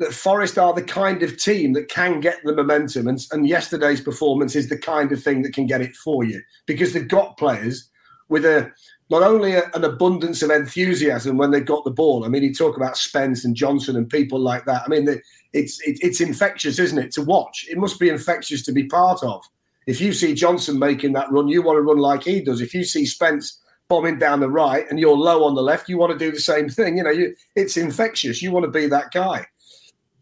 [0.00, 4.00] that Forest are the kind of team that can get the momentum, and, and yesterday's
[4.00, 7.36] performance is the kind of thing that can get it for you because they've got
[7.36, 7.88] players
[8.30, 8.72] with a
[9.10, 12.24] not only a, an abundance of enthusiasm when they've got the ball.
[12.24, 14.82] I mean, you talk about Spence and Johnson and people like that.
[14.86, 15.20] I mean, the,
[15.52, 17.66] it's it, it's infectious, isn't it, to watch?
[17.68, 19.44] It must be infectious to be part of.
[19.86, 22.60] If you see Johnson making that run, you want to run like he does.
[22.60, 25.98] If you see Spence bombing down the right and you're low on the left, you
[25.98, 26.96] want to do the same thing.
[26.96, 28.40] You know, you, it's infectious.
[28.40, 29.44] You want to be that guy.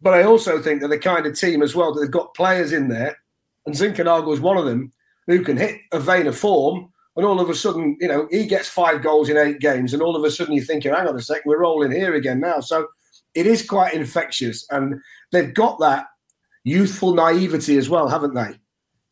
[0.00, 2.72] But I also think they're the kind of team as well that they've got players
[2.72, 3.18] in there,
[3.66, 4.92] and Zinckernagel is one of them
[5.26, 8.46] who can hit a vein of form and all of a sudden, you know, he
[8.46, 11.16] gets five goals in eight games, and all of a sudden you think, hang on
[11.16, 12.60] a second, we're rolling here again now.
[12.60, 12.86] So
[13.34, 15.00] it is quite infectious, and
[15.32, 16.06] they've got that
[16.62, 18.60] youthful naivety as well, haven't they?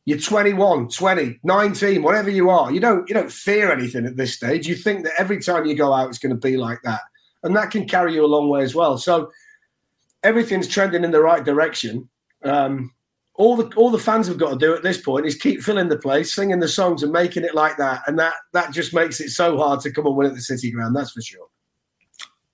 [0.05, 2.70] You're 21, 20, 19, whatever you are.
[2.70, 4.68] You don't you don't fear anything at this stage.
[4.68, 7.01] You think that every time you go out, it's going to be like that,
[7.42, 8.99] and that can carry you a long way as well.
[8.99, 9.33] So
[10.27, 12.09] everything's trending in the right direction.
[12.43, 12.93] Um,
[13.35, 15.89] all the all the fans have got to do at this point is keep filling
[15.89, 18.03] the place, singing the songs, and making it like that.
[18.07, 20.71] And that that just makes it so hard to come and win at the City
[20.71, 20.97] Ground.
[20.97, 21.47] That's for sure.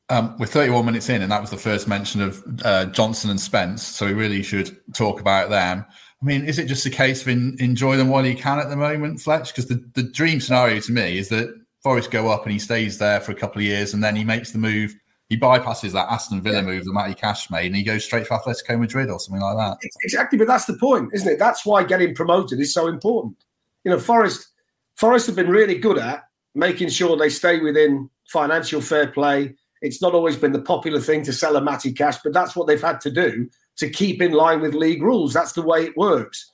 [0.09, 3.41] Um, we're 31 minutes in, and that was the first mention of uh, Johnson and
[3.41, 3.83] Spence.
[3.83, 5.87] So we really should talk about them.
[5.89, 8.69] I mean, is it just a case of in, enjoy them while you can at
[8.69, 9.49] the moment, Fletch?
[9.49, 11.49] Because the, the dream scenario to me is that
[11.83, 14.25] Forest go up and he stays there for a couple of years, and then he
[14.25, 14.95] makes the move
[15.33, 16.62] he bypasses that Aston Villa yeah.
[16.62, 19.57] move that Matty Cash made and he goes straight for Atletico Madrid or something like
[19.57, 19.79] that.
[20.03, 21.38] Exactly, but that's the point, isn't it?
[21.38, 23.37] That's why getting promoted is so important.
[23.85, 24.49] You know, Forest
[24.97, 29.55] Forest have been really good at making sure they stay within financial fair play.
[29.81, 32.66] It's not always been the popular thing to sell a Matty Cash, but that's what
[32.66, 35.33] they've had to do to keep in line with league rules.
[35.33, 36.53] That's the way it works.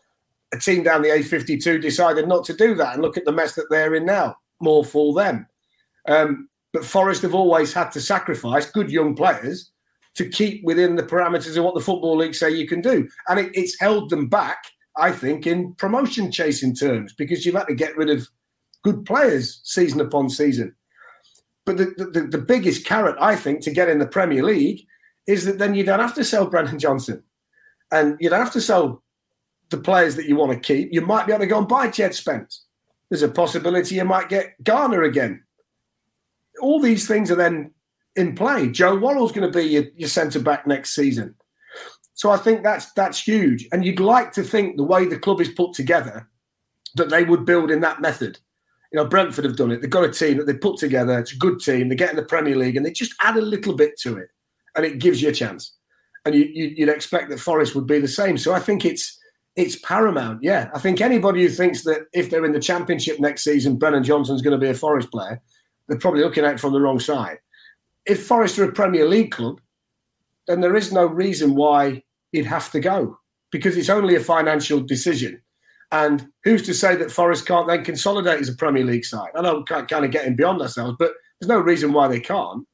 [0.55, 3.57] A team down the A52 decided not to do that, and look at the mess
[3.57, 4.37] that they're in now.
[4.61, 5.49] More for them.
[6.07, 9.73] Um, but Forest have always had to sacrifice good young players
[10.15, 13.09] to keep within the parameters of what the Football League say you can do.
[13.27, 14.65] And it, it's held them back,
[14.97, 18.29] I think, in promotion chasing terms because you've had to get rid of
[18.85, 20.73] good players season upon season.
[21.65, 24.87] But the, the, the biggest carrot, I think, to get in the Premier League
[25.27, 27.25] is that then you don't have to sell Brennan Johnson
[27.91, 29.03] and you don't have to sell
[29.71, 30.91] the players that you want to keep.
[30.93, 32.67] You might be able to go and buy Jed Spence.
[33.11, 35.43] There's a possibility you might get Garner again
[36.61, 37.73] all these things are then
[38.17, 38.69] in play.
[38.69, 41.35] Joe Worrall's going to be your, your centre back next season.
[42.15, 43.69] So I think that's that's huge.
[43.71, 46.29] And you'd like to think the way the club is put together
[46.97, 48.39] that they would build in that method.
[48.93, 49.81] You know, Brentford have done it.
[49.81, 51.19] They've got a team that they put together.
[51.19, 51.89] It's a good team.
[51.89, 54.31] They get in the Premier League and they just add a little bit to it,
[54.75, 55.75] and it gives you a chance.
[56.25, 58.37] And you, you, would expect that Forest would be the same.
[58.37, 59.19] So I think it's
[59.55, 60.43] it's paramount.
[60.43, 64.05] Yeah, I think anybody who thinks that if they're in the Championship next season, Brennan
[64.05, 65.41] Johnson's going to be a Forest player,
[65.89, 67.39] they're probably looking at it from the wrong side.
[68.07, 69.61] If Forest are a Premier League club,
[70.47, 73.19] then there is no reason why he'd have to go
[73.51, 75.43] because it's only a financial decision.
[75.91, 79.31] And who's to say that Forest can't then consolidate as a Premier League side?
[79.35, 82.67] I know we're kind of getting beyond ourselves, but there's no reason why they can't.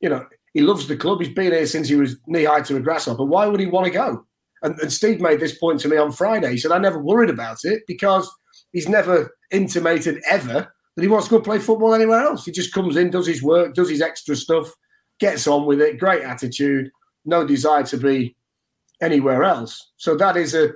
[0.00, 1.20] You know, he loves the club.
[1.20, 3.24] He's been here since he was knee high to a grasshopper.
[3.24, 4.26] Why would he want to go?
[4.62, 6.50] And, and Steve made this point to me on Friday.
[6.50, 8.30] He said, I never worried about it because
[8.72, 12.44] he's never intimated ever that he wants to go play football anywhere else.
[12.44, 14.70] He just comes in, does his work, does his extra stuff,
[15.18, 16.90] gets on with it, great attitude,
[17.24, 18.36] no desire to be
[19.00, 19.90] anywhere else.
[19.96, 20.70] So that is a,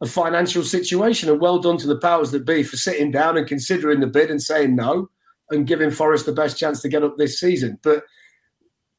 [0.00, 1.30] a financial situation.
[1.30, 4.30] And well done to the powers that be for sitting down and considering the bid
[4.30, 5.08] and saying no
[5.50, 7.78] and giving Forest the best chance to get up this season.
[7.82, 8.04] But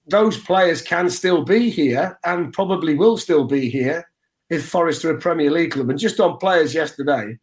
[0.08, 4.10] those players can still be here and probably will still be here
[4.50, 5.90] if Forest are a Premier League club.
[5.90, 7.38] And just on players yesterday,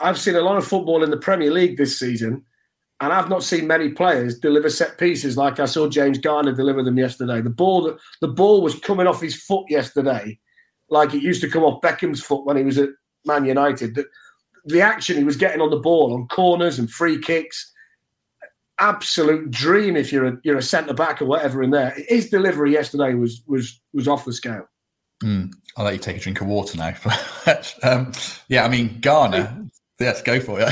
[0.00, 2.44] I've seen a lot of football in the Premier League this season,
[3.00, 6.82] and I've not seen many players deliver set pieces like I saw James Garner deliver
[6.82, 7.40] them yesterday.
[7.40, 10.38] The ball, the ball was coming off his foot yesterday,
[10.90, 12.90] like it used to come off Beckham's foot when he was at
[13.24, 13.94] Man United.
[13.94, 14.06] The,
[14.64, 17.72] the action he was getting on the ball on corners and free kicks,
[18.78, 21.94] absolute dream if you're a you're a centre back or whatever in there.
[22.08, 24.66] His delivery yesterday was was was off the scale.
[25.22, 26.94] Mm, I'll let you take a drink of water now.
[27.82, 28.12] um,
[28.48, 29.68] yeah, I mean Garner
[30.04, 30.68] Yes, go for it.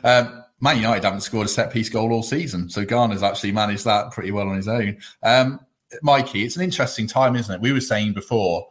[0.04, 3.84] um, Man United haven't scored a set piece goal all season, so Garner's actually managed
[3.86, 4.98] that pretty well on his own.
[5.24, 5.58] Um,
[6.02, 7.60] Mikey, it's an interesting time, isn't it?
[7.60, 8.68] We were saying before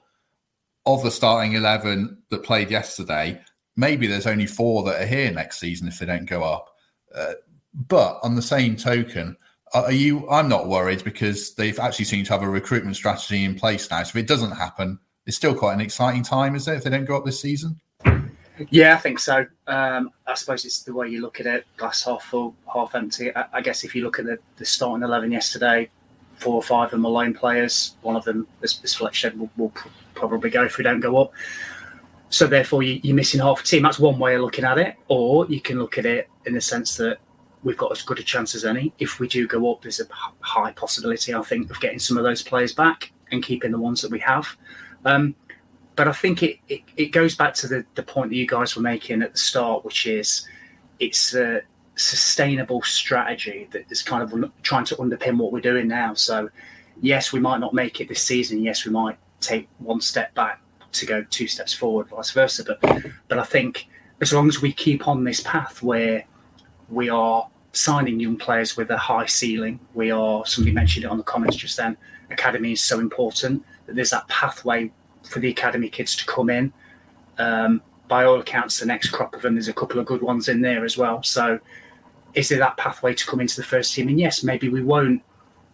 [0.85, 3.41] of the starting eleven that played yesterday,
[3.75, 6.69] maybe there's only four that are here next season if they don't go up.
[7.13, 7.33] Uh,
[7.73, 9.35] but on the same token,
[9.73, 10.29] Are you?
[10.29, 14.03] I'm not worried because they've actually seemed to have a recruitment strategy in place now.
[14.03, 16.75] So if it doesn't happen, it's still quite an exciting time, is it?
[16.75, 17.81] If they don't go up this season.
[18.69, 19.45] Yeah, I think so.
[19.67, 23.35] Um, I suppose it's the way you look at it: glass half full, half empty.
[23.35, 25.89] I, I guess if you look at the, the, starting eleven yesterday,
[26.35, 27.95] four or five of them are loan players.
[28.01, 29.73] One of them, as, as Fletch said, will, will
[30.15, 31.31] probably go if we don't go up.
[32.29, 33.83] So therefore, you, you're missing half a team.
[33.83, 34.95] That's one way of looking at it.
[35.07, 37.19] Or you can look at it in the sense that
[37.63, 38.93] we've got as good a chance as any.
[38.99, 40.07] If we do go up, there's a
[40.39, 44.01] high possibility, I think, of getting some of those players back and keeping the ones
[44.01, 44.47] that we have.
[45.05, 45.35] Um,
[45.97, 48.75] but I think it, it, it, goes back to the, the point that you guys
[48.75, 50.47] were making at the start, which is
[50.99, 51.61] it's a
[51.95, 56.13] sustainable strategy that is kind of trying to underpin what we're doing now.
[56.13, 56.49] So,
[57.01, 58.61] yes, we might not make it this season.
[58.61, 62.63] Yes, we might take one step back to go two steps forward, vice versa.
[62.63, 63.87] But, but I think
[64.21, 66.23] as long as we keep on this path where
[66.89, 71.17] we are signing young players with a high ceiling, we are, somebody mentioned it on
[71.17, 71.97] the comments just then,
[72.29, 74.91] academy is so important that there's that pathway
[75.27, 76.73] for the academy kids to come in.
[77.37, 80.47] Um, by all accounts, the next crop of them, there's a couple of good ones
[80.47, 81.21] in there as well.
[81.23, 81.59] So,
[82.33, 84.07] is there that pathway to come into the first team?
[84.07, 85.21] And yes, maybe we won't,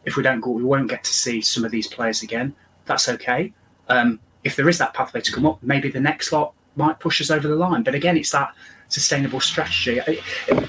[0.06, 2.56] if we don't go, we won't get to see some of these players again.
[2.86, 3.54] That's okay.
[3.89, 7.22] Um, if there is that pathway to come up, maybe the next lot might push
[7.22, 7.84] us over the line.
[7.84, 8.54] But again, it's that
[8.89, 9.99] sustainable strategy.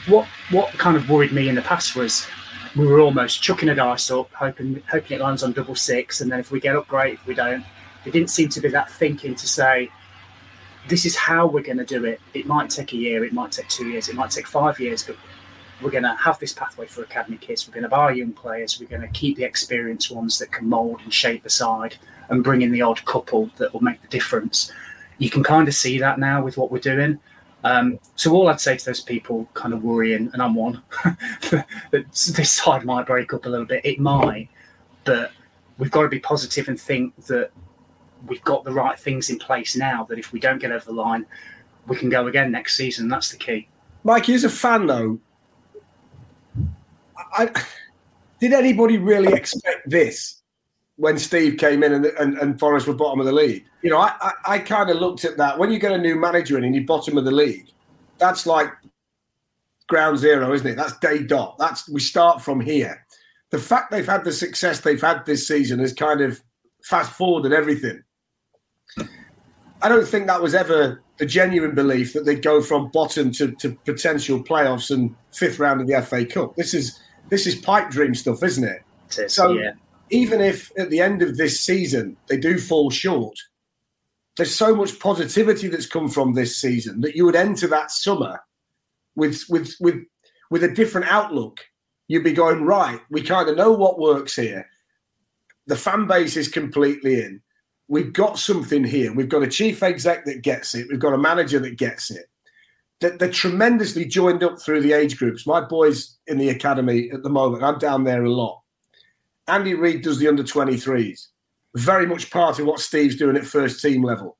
[0.07, 2.27] What what kind of worried me in the past was
[2.77, 6.31] we were almost chucking a dice up, hoping hoping it lands on double six, and
[6.31, 7.15] then if we get up, great.
[7.15, 7.65] If we don't,
[8.05, 9.91] there didn't seem to be that thinking to say,
[10.89, 12.21] this is how we're going to do it.
[12.35, 15.03] It might take a year, it might take two years, it might take five years,
[15.03, 15.17] but
[15.83, 17.67] we're going to have this pathway for academy kids.
[17.67, 18.79] We're going to buy young players.
[18.79, 21.97] We're going to keep the experienced ones that can mould and shape the side,
[22.29, 24.73] and bring in the odd couple that will make the difference.
[25.19, 27.19] You can kind of see that now with what we're doing.
[27.65, 32.07] Um, so all I'd say to those people kind of worrying, and I'm one, that
[32.13, 33.85] this side might break up a little bit.
[33.85, 34.49] It might,
[35.05, 35.33] but
[35.79, 37.51] we've got to be positive and think that
[38.27, 40.93] we've got the right things in place now that if we don't get over the
[40.93, 41.27] line,
[41.87, 43.09] we can go again next season.
[43.09, 43.69] That's the key.
[44.05, 45.19] Mike, as a fan though,
[47.17, 47.51] I,
[48.41, 50.43] did anybody really expect this
[50.97, 53.65] when Steve came in and, and, and Forest were bottom of the league?
[53.83, 55.59] You know, I, I, I kind of looked at that.
[55.59, 57.69] When you get a new manager in and you're bottom of the league,
[58.19, 58.71] that's like
[59.89, 60.77] ground zero, isn't it?
[60.77, 61.57] That's day dot.
[61.59, 63.05] That's we start from here.
[63.51, 66.43] The fact they've had the success they've had this season has kind of
[66.83, 68.04] fast forwarded everything.
[69.83, 73.53] I don't think that was ever the genuine belief that they'd go from bottom to,
[73.53, 76.57] to potential playoffs and fifth round of the FA Cup.
[76.57, 78.83] This is this is pipe dream stuff, isn't it?
[79.11, 79.73] it is, so yeah.
[80.11, 83.37] even if at the end of this season they do fall short,
[84.37, 88.41] there's so much positivity that's come from this season that you would enter that summer
[89.15, 90.03] with with with
[90.51, 91.61] with a different outlook.
[92.09, 93.01] You'd be going right.
[93.11, 94.69] We kind of know what works here.
[95.67, 97.41] The fan base is completely in
[97.89, 99.13] we've got something here.
[99.13, 100.87] We've got a chief exec that gets it.
[100.89, 102.27] We've got a manager that gets it.
[103.01, 105.47] They're, they're tremendously joined up through the age groups.
[105.47, 108.63] My boys in the academy at the moment, I'm down there a lot.
[109.47, 111.27] Andy Reid does the under 23s,
[111.75, 114.39] very much part of what Steve's doing at first team level.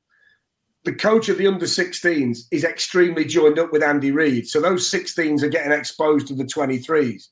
[0.83, 4.47] The coach of the under 16s is extremely joined up with Andy Reid.
[4.47, 7.27] So those 16s are getting exposed to the 23s.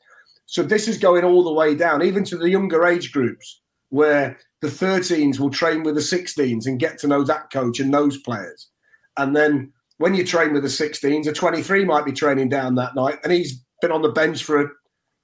[0.46, 3.62] So this is going all the way down, even to the younger age groups
[3.94, 7.94] where the 13s will train with the 16s and get to know that coach and
[7.94, 8.70] those players.
[9.18, 12.96] And then when you train with the 16s, a 23 might be training down that
[12.96, 14.68] night and he's been on the bench for a,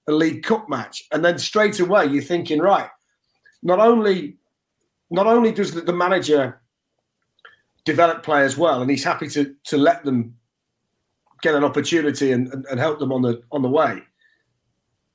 [0.08, 1.04] a League Cup match.
[1.12, 2.92] And then straight away you're thinking, right,
[3.64, 4.38] not only
[5.10, 6.62] not only does the, the manager
[7.86, 10.36] develop players well and he's happy to to let them
[11.42, 14.04] get an opportunity and, and, and help them on the on the way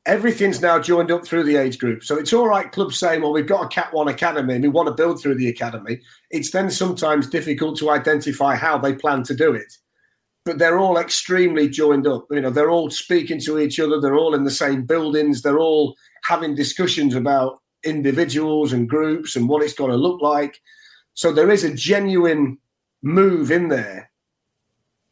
[0.07, 2.05] everything's now joined up through the age group.
[2.05, 4.69] So it's all right, clubs saying, well, we've got a Cat 1 academy and we
[4.69, 6.01] want to build through the academy.
[6.31, 9.73] It's then sometimes difficult to identify how they plan to do it.
[10.45, 12.27] But they're all extremely joined up.
[12.31, 13.99] You know, they're all speaking to each other.
[13.99, 15.41] They're all in the same buildings.
[15.41, 20.61] They're all having discussions about individuals and groups and what it's going to look like.
[21.15, 22.59] So there is a genuine
[23.03, 24.11] move in there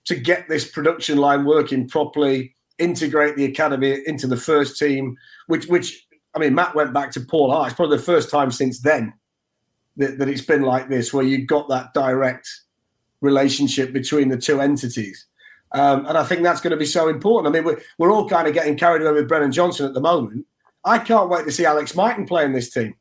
[0.04, 5.16] to get this production line working properly integrate the academy into the first team,
[5.46, 7.68] which which I mean, Matt went back to Paul Hart.
[7.68, 9.12] It's probably the first time since then
[9.96, 12.48] that, that it's been like this, where you got that direct
[13.20, 15.26] relationship between the two entities.
[15.72, 17.54] Um, and I think that's going to be so important.
[17.54, 20.00] I mean, we're, we're all kind of getting carried away with Brennan Johnson at the
[20.00, 20.46] moment.
[20.84, 22.94] I can't wait to see Alex Mighten play in this team.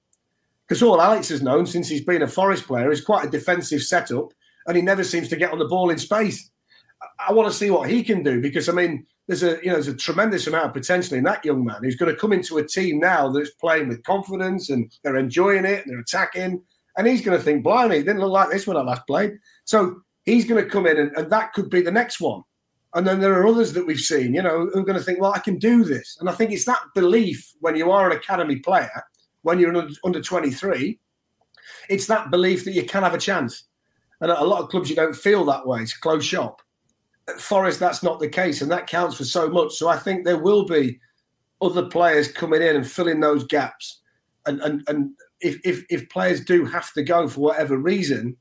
[0.67, 3.81] Because all Alex has known since he's been a Forest player is quite a defensive
[3.81, 4.33] setup,
[4.67, 6.49] and he never seems to get on the ball in space.
[7.27, 9.75] I want to see what he can do because, I mean, there's a you know
[9.75, 12.57] there's a tremendous amount of potential in that young man who's going to come into
[12.57, 16.61] a team now that's playing with confidence and they're enjoying it and they're attacking,
[16.97, 19.31] and he's going to think, "Blimey, it didn't look like this when I last played."
[19.63, 22.41] So he's going to come in, and, and that could be the next one.
[22.93, 25.21] And then there are others that we've seen, you know, who are going to think,
[25.21, 28.17] "Well, I can do this." And I think it's that belief when you are an
[28.17, 29.01] academy player,
[29.43, 30.99] when you're under, under 23,
[31.87, 33.63] it's that belief that you can have a chance.
[34.19, 35.79] And a lot of clubs, you don't feel that way.
[35.83, 36.61] It's close shop.
[37.39, 39.73] Forest, that's not the case, and that counts for so much.
[39.73, 40.99] So I think there will be
[41.61, 44.01] other players coming in and filling those gaps.
[44.45, 48.35] And and and if if, if players do have to go for whatever reason,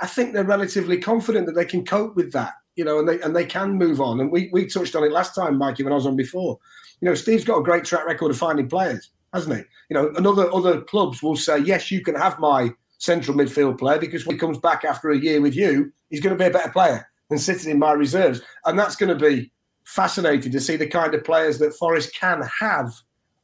[0.00, 2.54] I think they're relatively confident that they can cope with that.
[2.76, 4.20] You know, and they and they can move on.
[4.20, 6.58] And we we touched on it last time, Mikey, when I was on before.
[7.00, 9.62] You know, Steve's got a great track record of finding players, hasn't he?
[9.90, 13.98] You know, another other clubs will say, yes, you can have my central midfield player
[13.98, 16.52] because when he comes back after a year with you, he's going to be a
[16.52, 18.40] better player than sitting in my reserves.
[18.64, 19.50] And that's going to be
[19.84, 22.92] fascinating to see the kind of players that Forest can have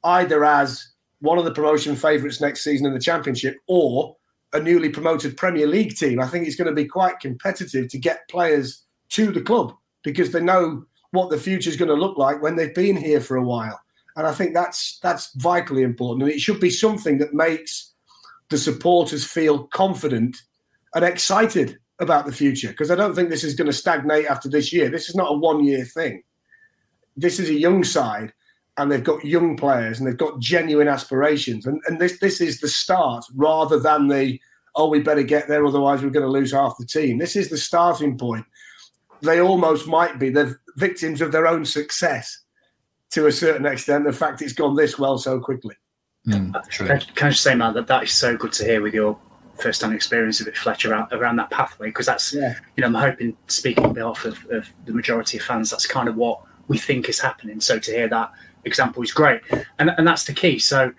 [0.05, 4.17] either as one of the promotion favourites next season in the Championship or
[4.53, 6.21] a newly promoted Premier League team.
[6.21, 9.73] I think it's going to be quite competitive to get players to the club
[10.03, 13.21] because they know what the future is going to look like when they've been here
[13.21, 13.81] for a while.
[14.17, 16.25] And I think that's that's vitally important.
[16.25, 17.93] And it should be something that makes
[18.51, 20.37] the supporters feel confident
[20.95, 24.49] and excited about the future because I don't think this is going to stagnate after
[24.49, 24.91] this year.
[24.91, 26.23] This is not a one year thing.
[27.17, 28.33] This is a young side
[28.77, 31.67] and they've got young players and they've got genuine aspirations.
[31.67, 34.41] And, and this this is the start rather than the
[34.75, 37.19] oh we better get there otherwise we're going to lose half the team.
[37.19, 38.45] This is the starting point.
[39.23, 42.43] They almost might be the victims of their own success
[43.11, 44.05] to a certain extent.
[44.05, 45.77] The fact it's gone this well so quickly.
[46.27, 48.81] Mm, can, I, can I just say, Matt, that that is so good to hear
[48.81, 49.19] with your
[49.57, 52.55] first-hand experience of it, Fletcher, around, around that pathway because that's yeah.
[52.77, 56.09] you know I'm hoping speaking on behalf of, of, the majority of fans that's kind
[56.09, 57.61] of what we think is happening.
[57.61, 58.33] So to hear that
[58.65, 59.41] example is great,
[59.79, 60.59] and and that's the key.
[60.59, 60.93] So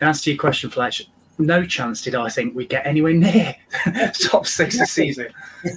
[0.00, 1.04] in answer to your question, Fletcher,
[1.38, 3.54] no chance did I think we'd get anywhere near
[4.20, 5.28] top six this season.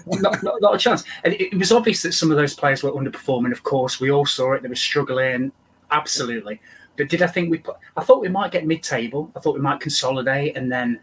[0.07, 1.03] not, not, not, a chance.
[1.23, 3.51] And it, it, was obvious that some of those players were underperforming.
[3.51, 4.61] Of course, we all saw it.
[4.63, 5.51] They were struggling.
[5.91, 6.61] Absolutely.
[6.97, 7.59] But did I think we?
[7.59, 9.31] Put, I thought we might get mid-table.
[9.35, 10.99] I thought we might consolidate and then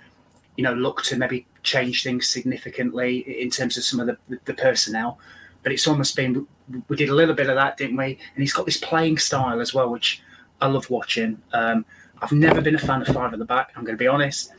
[0.56, 4.54] you know, look to maybe change things significantly in terms of some of the, the
[4.54, 5.18] personnel.
[5.62, 6.46] But it's almost been
[6.88, 8.18] we did a little bit of that, didn't we?
[8.34, 10.22] And he's got this playing style as well, which
[10.60, 11.40] I love watching.
[11.52, 11.84] Um,
[12.22, 13.72] I've never been a fan of five at the back.
[13.76, 14.52] I'm going to be honest,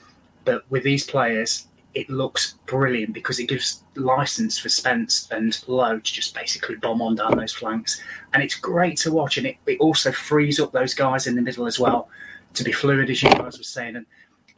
[0.45, 5.98] but with these players, it looks brilliant because it gives license for Spence and Lowe
[5.98, 8.02] to just basically bomb on down those flanks,
[8.34, 9.38] and it's great to watch.
[9.38, 12.10] And it, it also frees up those guys in the middle as well
[12.54, 13.95] to be fluid, as you guys were saying.
[13.95, 14.06] And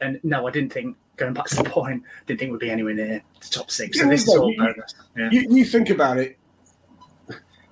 [0.02, 2.94] and no, I didn't think going back to the point, didn't think we'd be anywhere
[2.94, 4.00] near the top six.
[4.00, 4.94] So this is all bonus.
[5.16, 5.28] Yeah.
[5.30, 6.38] You, you, think about it.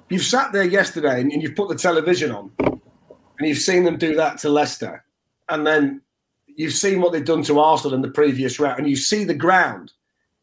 [0.08, 3.96] You've sat there yesterday and, and you've put the television on, and you've seen them
[3.96, 5.04] do that to Leicester,
[5.48, 6.02] and then
[6.46, 9.34] you've seen what they've done to Arsenal in the previous round, and you see the
[9.34, 9.92] ground.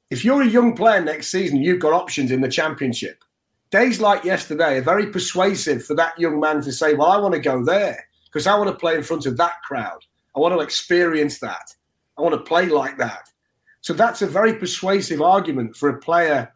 [0.09, 3.23] If you're a young player next season, you've got options in the championship.
[3.71, 7.33] Days like yesterday are very persuasive for that young man to say, Well, I want
[7.33, 9.99] to go there because I want to play in front of that crowd.
[10.35, 11.73] I want to experience that.
[12.17, 13.29] I want to play like that.
[13.81, 16.51] So that's a very persuasive argument for a player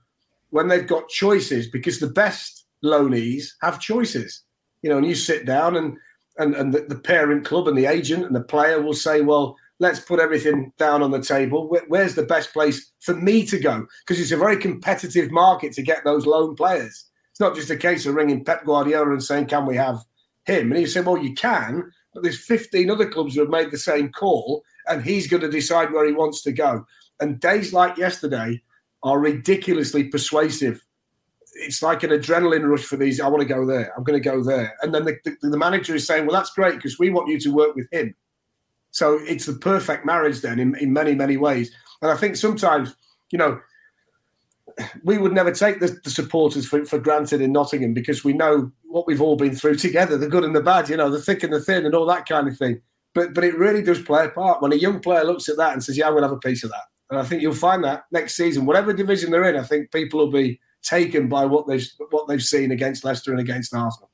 [0.50, 4.44] when they've got choices because the best loanees have choices.
[4.82, 5.98] You know, and you sit down and
[6.40, 9.58] and, and the, the parent club and the agent and the player will say, well,
[9.80, 11.70] let's put everything down on the table.
[11.70, 13.86] Where, where's the best place for me to go?
[14.06, 17.06] Because it's a very competitive market to get those loan players.
[17.32, 20.00] It's not just a case of ringing Pep Guardiola and saying, can we have
[20.46, 20.72] him?
[20.72, 23.78] And he said, well, you can, but there's 15 other clubs who have made the
[23.78, 26.86] same call and he's going to decide where he wants to go.
[27.20, 28.62] And days like yesterday
[29.04, 30.84] are ridiculously persuasive.
[31.56, 33.20] It's like an adrenaline rush for these.
[33.20, 33.94] I want to go there.
[33.96, 34.76] I'm going to go there.
[34.82, 37.40] And then the, the, the manager is saying, well, that's great because we want you
[37.40, 38.16] to work with him.
[38.92, 41.72] So it's the perfect marriage then in, in many, many ways.
[42.02, 42.96] And I think sometimes,
[43.32, 43.60] you know,
[45.04, 48.72] we would never take the, the supporters for, for, granted in Nottingham because we know
[48.84, 51.44] what we've all been through together, the good and the bad, you know, the thick
[51.44, 52.82] and the thin and all that kind of thing.
[53.14, 55.74] But but it really does play a part when a young player looks at that
[55.74, 57.84] and says, "Yeah, going to have a piece of that." And I think you'll find
[57.84, 61.68] that next season, whatever division they're in, I think people will be taken by what
[61.68, 64.10] they've what they've seen against Leicester and against Arsenal.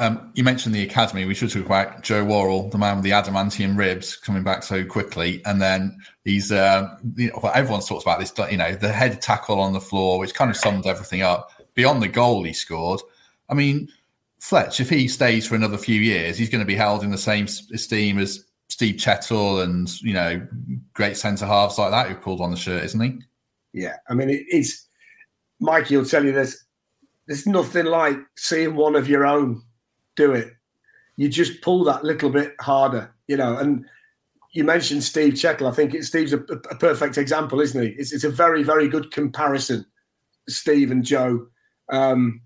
[0.00, 1.24] Um, you mentioned the academy.
[1.24, 4.84] We should talk about Joe Worrall, the man with the adamantium ribs, coming back so
[4.84, 8.32] quickly, and then he's uh, you know, everyone talks about this.
[8.50, 11.50] You know, the head tackle on the floor, which kind of sums everything up.
[11.74, 13.00] Beyond the goal he scored,
[13.48, 13.88] I mean,
[14.40, 17.18] Fletch, if he stays for another few years, he's going to be held in the
[17.18, 20.46] same esteem as Steve Chettle and you know
[20.92, 23.18] great centre halves like that who pulled on the shirt, isn't he?
[23.72, 24.86] Yeah, I mean it, it's
[25.60, 26.64] Mikey will tell you this.
[27.26, 29.62] there's nothing like seeing one of your own
[30.16, 30.52] do it.
[31.16, 33.56] You just pull that little bit harder, you know.
[33.56, 33.84] And
[34.52, 35.68] you mentioned Steve Chettle.
[35.68, 37.88] I think it, Steve's a, a, perfect example, isn't he?
[37.98, 39.84] It's, it's, a very, very good comparison,
[40.48, 41.46] Steve and Joe.
[41.90, 42.42] Um,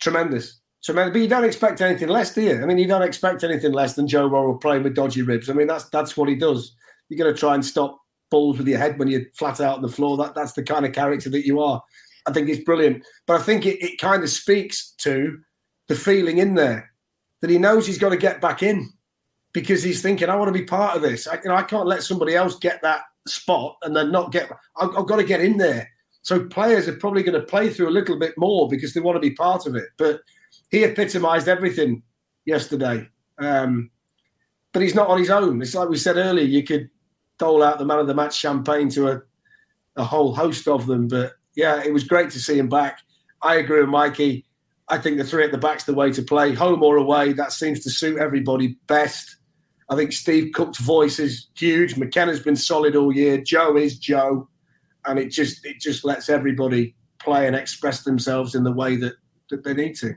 [0.00, 1.12] tremendous, tremendous.
[1.12, 2.62] But you don't expect anything less, do you?
[2.62, 5.50] I mean, you don't expect anything less than Joe Worrall playing with dodgy ribs.
[5.50, 6.74] I mean, that's that's what he does.
[7.08, 8.00] You're going to try and stop
[8.30, 10.16] balls with your head when you're flat out on the floor.
[10.16, 11.82] That that's the kind of character that you are.
[12.26, 13.04] I think it's brilliant.
[13.26, 15.38] But I think it, it kind of speaks to
[15.88, 16.92] the feeling in there
[17.40, 18.92] that he knows he's got to get back in
[19.52, 21.26] because he's thinking, I want to be part of this.
[21.26, 24.50] I, you know, I can't let somebody else get that spot and then not get.
[24.76, 25.88] I've, I've got to get in there.
[26.22, 29.16] So players are probably going to play through a little bit more because they want
[29.16, 29.88] to be part of it.
[29.96, 30.20] But
[30.70, 32.02] he epitomised everything
[32.44, 33.08] yesterday.
[33.38, 33.90] Um,
[34.72, 35.60] but he's not on his own.
[35.62, 36.44] It's like we said earlier.
[36.44, 36.90] You could
[37.38, 39.22] dole out the man of the match champagne to a,
[39.96, 43.00] a whole host of them, but yeah, it was great to see him back.
[43.42, 44.44] I agree with Mikey.
[44.88, 47.32] I think the three at the back's the way to play, home or away.
[47.32, 49.36] That seems to suit everybody best.
[49.88, 51.96] I think Steve Cook's voice is huge.
[51.96, 53.40] McKenna's been solid all year.
[53.40, 54.48] Joe is Joe,
[55.06, 59.14] and it just it just lets everybody play and express themselves in the way that,
[59.50, 60.14] that they need to.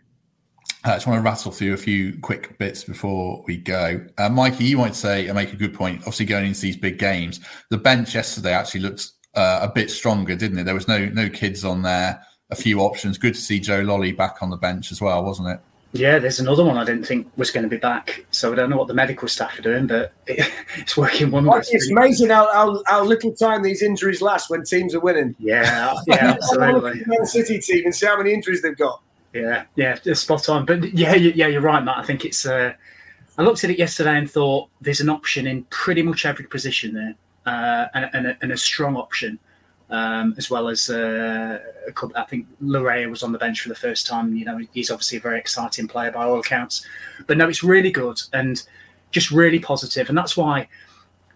[0.85, 4.05] I just want to rattle through a few quick bits before we go.
[4.17, 5.99] Uh, Mikey, you might say and make a good point.
[5.99, 10.35] Obviously, going into these big games, the bench yesterday actually looked uh, a bit stronger,
[10.35, 10.65] didn't it?
[10.65, 13.17] There was no no kids on there, a few options.
[13.17, 15.59] Good to see Joe Lolley back on the bench as well, wasn't it?
[15.93, 18.25] Yeah, there's another one I didn't think was going to be back.
[18.31, 21.69] So I don't know what the medical staff are doing, but it, it's working wonders.
[21.71, 25.35] It's amazing how, how, how, little time these injuries last when teams are winning.
[25.37, 27.03] Yeah, yeah, absolutely.
[27.05, 29.02] Man City team and see how many injuries they've got.
[29.33, 30.65] Yeah, yeah, spot on.
[30.65, 31.97] But yeah, yeah, you're right, Matt.
[31.97, 32.45] I think it's.
[32.45, 32.73] Uh,
[33.37, 36.93] I looked at it yesterday and thought there's an option in pretty much every position
[36.93, 37.15] there,
[37.47, 39.39] uh, and, and, a, and a strong option
[39.93, 43.69] um, as well as uh, a couple, I think Laryea was on the bench for
[43.69, 44.35] the first time.
[44.35, 46.85] You know, he's obviously a very exciting player by all accounts.
[47.27, 48.61] But no, it's really good and
[49.11, 50.67] just really positive, and that's why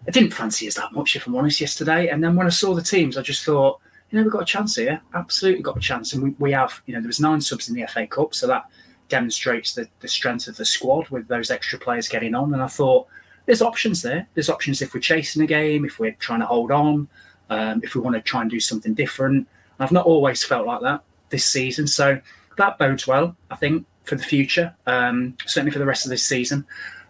[0.06, 2.08] I didn't fancy us that much, if I'm honest, yesterday.
[2.08, 3.80] And then when I saw the teams, I just thought,
[4.10, 5.00] you know, we've got a chance here.
[5.14, 6.80] Absolutely got a chance, and we, we have.
[6.86, 8.66] You know, there was nine subs in the FA Cup, so that
[9.08, 12.52] demonstrates the, the strength of the squad with those extra players getting on.
[12.52, 13.06] And I thought,
[13.46, 14.26] there's options there.
[14.34, 17.08] There's options if we're chasing a game, if we're trying to hold on
[17.50, 19.48] um, if we want to try and do something different.
[19.80, 22.20] I've not always felt like that this season, so
[22.56, 24.74] that bodes well, I think, for the future.
[24.86, 26.66] Um, certainly for the rest of this season.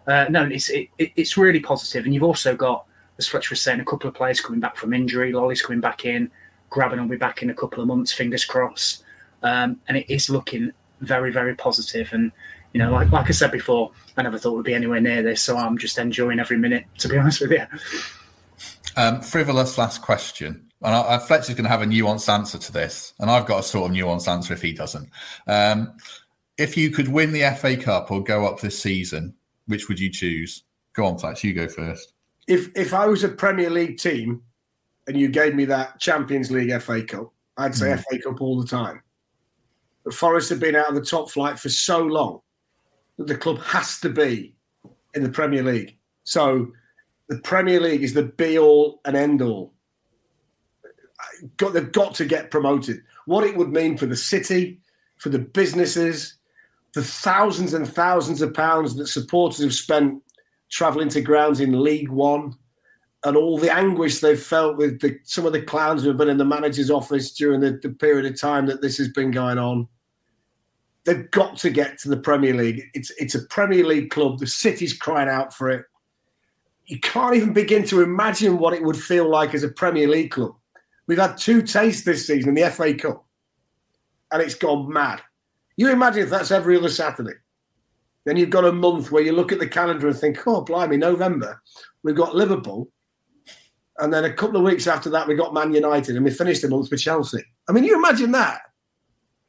[0.07, 2.85] Uh, no, it's it, it's really positive, and you've also got,
[3.17, 5.33] as Fletcher was saying, a couple of players coming back from injury.
[5.33, 6.31] Lolley's coming back in.
[6.69, 8.11] Grabban will be back in a couple of months.
[8.11, 9.03] Fingers crossed.
[9.43, 12.09] Um, and it is looking very, very positive.
[12.11, 12.31] And
[12.73, 15.41] you know, like like I said before, I never thought we'd be anywhere near this,
[15.41, 16.85] so I'm just enjoying every minute.
[16.99, 17.65] To be honest with you.
[18.95, 20.65] Um, frivolous last question.
[20.81, 23.59] And I, I, Fletcher's going to have a nuanced answer to this, and I've got
[23.59, 25.09] a sort of nuanced answer if he doesn't.
[25.45, 25.93] Um,
[26.57, 29.35] if you could win the FA Cup or go up this season,
[29.67, 30.63] which would you choose?
[30.93, 31.47] Go on, Fletcher.
[31.47, 32.13] You go first.
[32.47, 34.43] If if I was a Premier League team
[35.09, 37.97] and you gave me that Champions League FA Cup, I'd say mm.
[37.97, 39.01] FA Cup all the time.
[40.05, 42.41] But Forest have been out of the top flight for so long
[43.17, 44.53] that the club has to be
[45.15, 45.97] in the Premier League.
[46.25, 46.71] So
[47.27, 49.73] the Premier League is the be all and end all.
[51.57, 53.01] Got, they've got to get promoted.
[53.25, 54.79] What it would mean for the city,
[55.17, 56.35] for the businesses,
[56.93, 60.21] the thousands and thousands of pounds that supporters have spent
[60.69, 62.55] travelling to grounds in League One,
[63.25, 66.29] and all the anguish they've felt with the, some of the clowns who have been
[66.29, 69.57] in the manager's office during the, the period of time that this has been going
[69.57, 69.87] on.
[71.03, 72.83] They've got to get to the Premier League.
[72.93, 74.39] It's it's a Premier League club.
[74.39, 75.85] The city's crying out for it
[76.89, 80.31] you can't even begin to imagine what it would feel like as a Premier League
[80.31, 80.55] club.
[81.05, 83.25] We've had two tastes this season in the FA Cup,
[84.31, 85.21] and it's gone mad.
[85.77, 87.35] You imagine if that's every other Saturday.
[88.25, 90.97] Then you've got a month where you look at the calendar and think, oh, blimey,
[90.97, 91.61] November,
[92.03, 92.89] we've got Liverpool.
[93.99, 96.61] And then a couple of weeks after that, we got Man United, and we finished
[96.61, 97.43] the month with Chelsea.
[97.67, 98.61] I mean, you imagine that.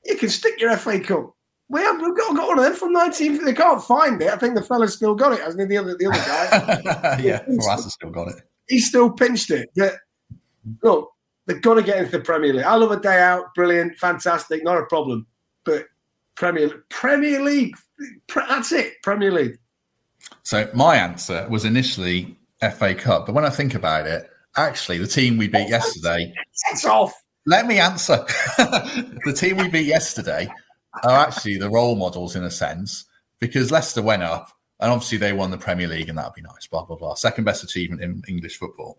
[0.04, 1.34] You can stick your FA Cup
[1.70, 3.44] we have, we've got, got one of them from 19.
[3.44, 4.28] They can't find it.
[4.28, 5.66] I think the fella's still got it, hasn't he?
[5.68, 7.18] The other, the other guy.
[7.22, 7.44] yeah,
[7.88, 8.42] still got it.
[8.68, 9.70] He's still pinched it.
[9.76, 9.94] But
[10.82, 11.12] look,
[11.46, 12.64] they've got to get into the Premier League.
[12.64, 13.54] I love a day out.
[13.54, 13.96] Brilliant.
[13.98, 14.64] Fantastic.
[14.64, 15.28] Not a problem.
[15.64, 15.86] But
[16.34, 17.76] Premier, Premier League,
[18.34, 18.94] that's it.
[19.04, 19.56] Premier League.
[20.42, 23.26] So my answer was initially FA Cup.
[23.26, 26.32] But when I think about it, actually, the team we beat yesterday.
[26.72, 27.12] It's off.
[27.46, 28.16] Let me answer.
[28.58, 30.48] the team we beat yesterday
[31.04, 33.06] are actually the role models in a sense
[33.38, 36.66] because Leicester went up and obviously they won the Premier League and that'd be nice,
[36.66, 37.14] blah, blah, blah.
[37.14, 38.98] Second best achievement in English football.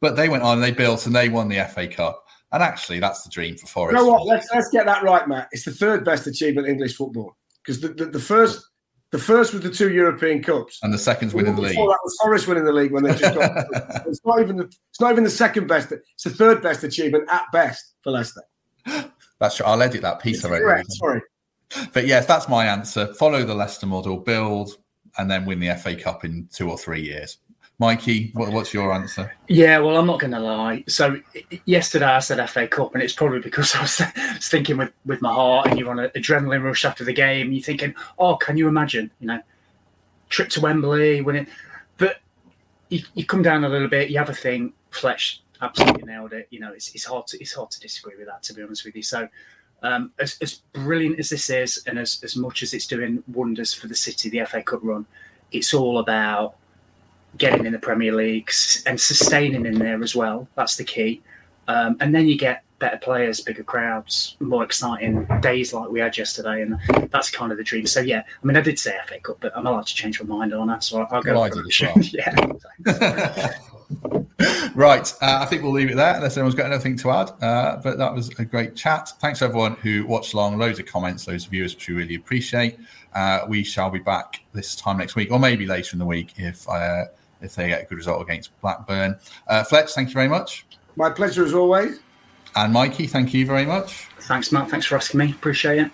[0.00, 2.26] But they went on, and they built and they won the FA Cup.
[2.50, 3.96] And actually, that's the dream for Forest.
[3.96, 4.26] You know what?
[4.26, 5.48] Let's let's get that right, Matt.
[5.52, 8.68] It's the third best achievement in English football because the, the, the first
[9.12, 11.76] the first was the two European Cups, and the second's winning the league.
[11.76, 13.66] That was Forest winning the league when they just got.
[14.06, 15.92] it's not even the it's not even the second best.
[15.92, 18.42] It's the third best achievement at best for Leicester.
[19.38, 19.66] That's true.
[19.66, 20.64] I'll edit that piece already.
[20.64, 20.90] Correct.
[20.92, 21.20] Sorry.
[21.92, 23.12] But yes, that's my answer.
[23.14, 24.78] Follow the Leicester model, build,
[25.18, 27.38] and then win the FA Cup in two or three years.
[27.78, 29.32] Mikey, what, what's your answer?
[29.48, 30.84] Yeah, well, I'm not going to lie.
[30.86, 31.20] So
[31.64, 34.00] yesterday I said FA Cup, and it's probably because I was,
[34.48, 37.52] thinking with, with my heart, and you're on an adrenaline rush after the game.
[37.52, 39.10] You're thinking, oh, can you imagine?
[39.20, 39.40] You know,
[40.28, 41.46] trip to Wembley, winning.
[41.96, 42.20] But
[42.88, 44.10] you, you come down a little bit.
[44.10, 44.72] You have a thing.
[44.90, 46.48] Fletch absolutely nailed it.
[46.50, 48.84] You know, it's, it's hard to it's hard to disagree with that, to be honest
[48.84, 49.02] with you.
[49.02, 49.28] So.
[49.84, 53.74] Um, as, as brilliant as this is, and as, as much as it's doing wonders
[53.74, 55.06] for the city, the FA Cup run,
[55.50, 56.54] it's all about
[57.38, 58.50] getting in the Premier League
[58.86, 60.48] and sustaining in there as well.
[60.54, 61.22] That's the key.
[61.68, 66.18] Um, and then you get better players, bigger crowds, more exciting days like we had
[66.18, 66.76] yesterday, and
[67.10, 67.86] that's kind of the dream.
[67.86, 70.26] So yeah, I mean, I did say FA Cup, but I'm allowed to change my
[70.26, 71.32] mind on that, so I'll, go.
[71.32, 72.12] Well, for it.
[72.12, 73.54] yeah.
[74.74, 77.30] right, uh, I think we'll leave it there unless anyone's got anything to add.
[77.40, 79.12] Uh, but that was a great chat.
[79.20, 80.58] Thanks everyone who watched along.
[80.58, 82.78] Loads of comments, loads of viewers, which we really appreciate.
[83.14, 86.32] Uh, we shall be back this time next week, or maybe later in the week
[86.36, 86.68] if.
[86.68, 87.04] Uh,
[87.42, 89.18] if they get a good result against Blackburn.
[89.48, 90.64] Uh, Fletch, thank you very much.
[90.96, 92.00] My pleasure as always.
[92.54, 94.08] And Mikey, thank you very much.
[94.20, 94.70] Thanks, Matt.
[94.70, 95.30] Thanks for asking me.
[95.30, 95.90] Appreciate it.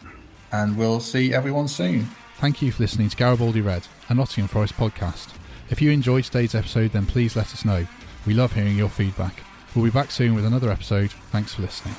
[0.51, 2.09] And we'll see everyone soon.
[2.38, 5.34] Thank you for listening to Garibaldi Red, a Nottingham Forest podcast.
[5.70, 7.86] If you enjoyed today's episode, then please let us know.
[8.26, 9.34] We love hearing your feedback.
[9.74, 11.11] We'll be back soon with another episode.
[11.30, 11.94] Thanks for listening.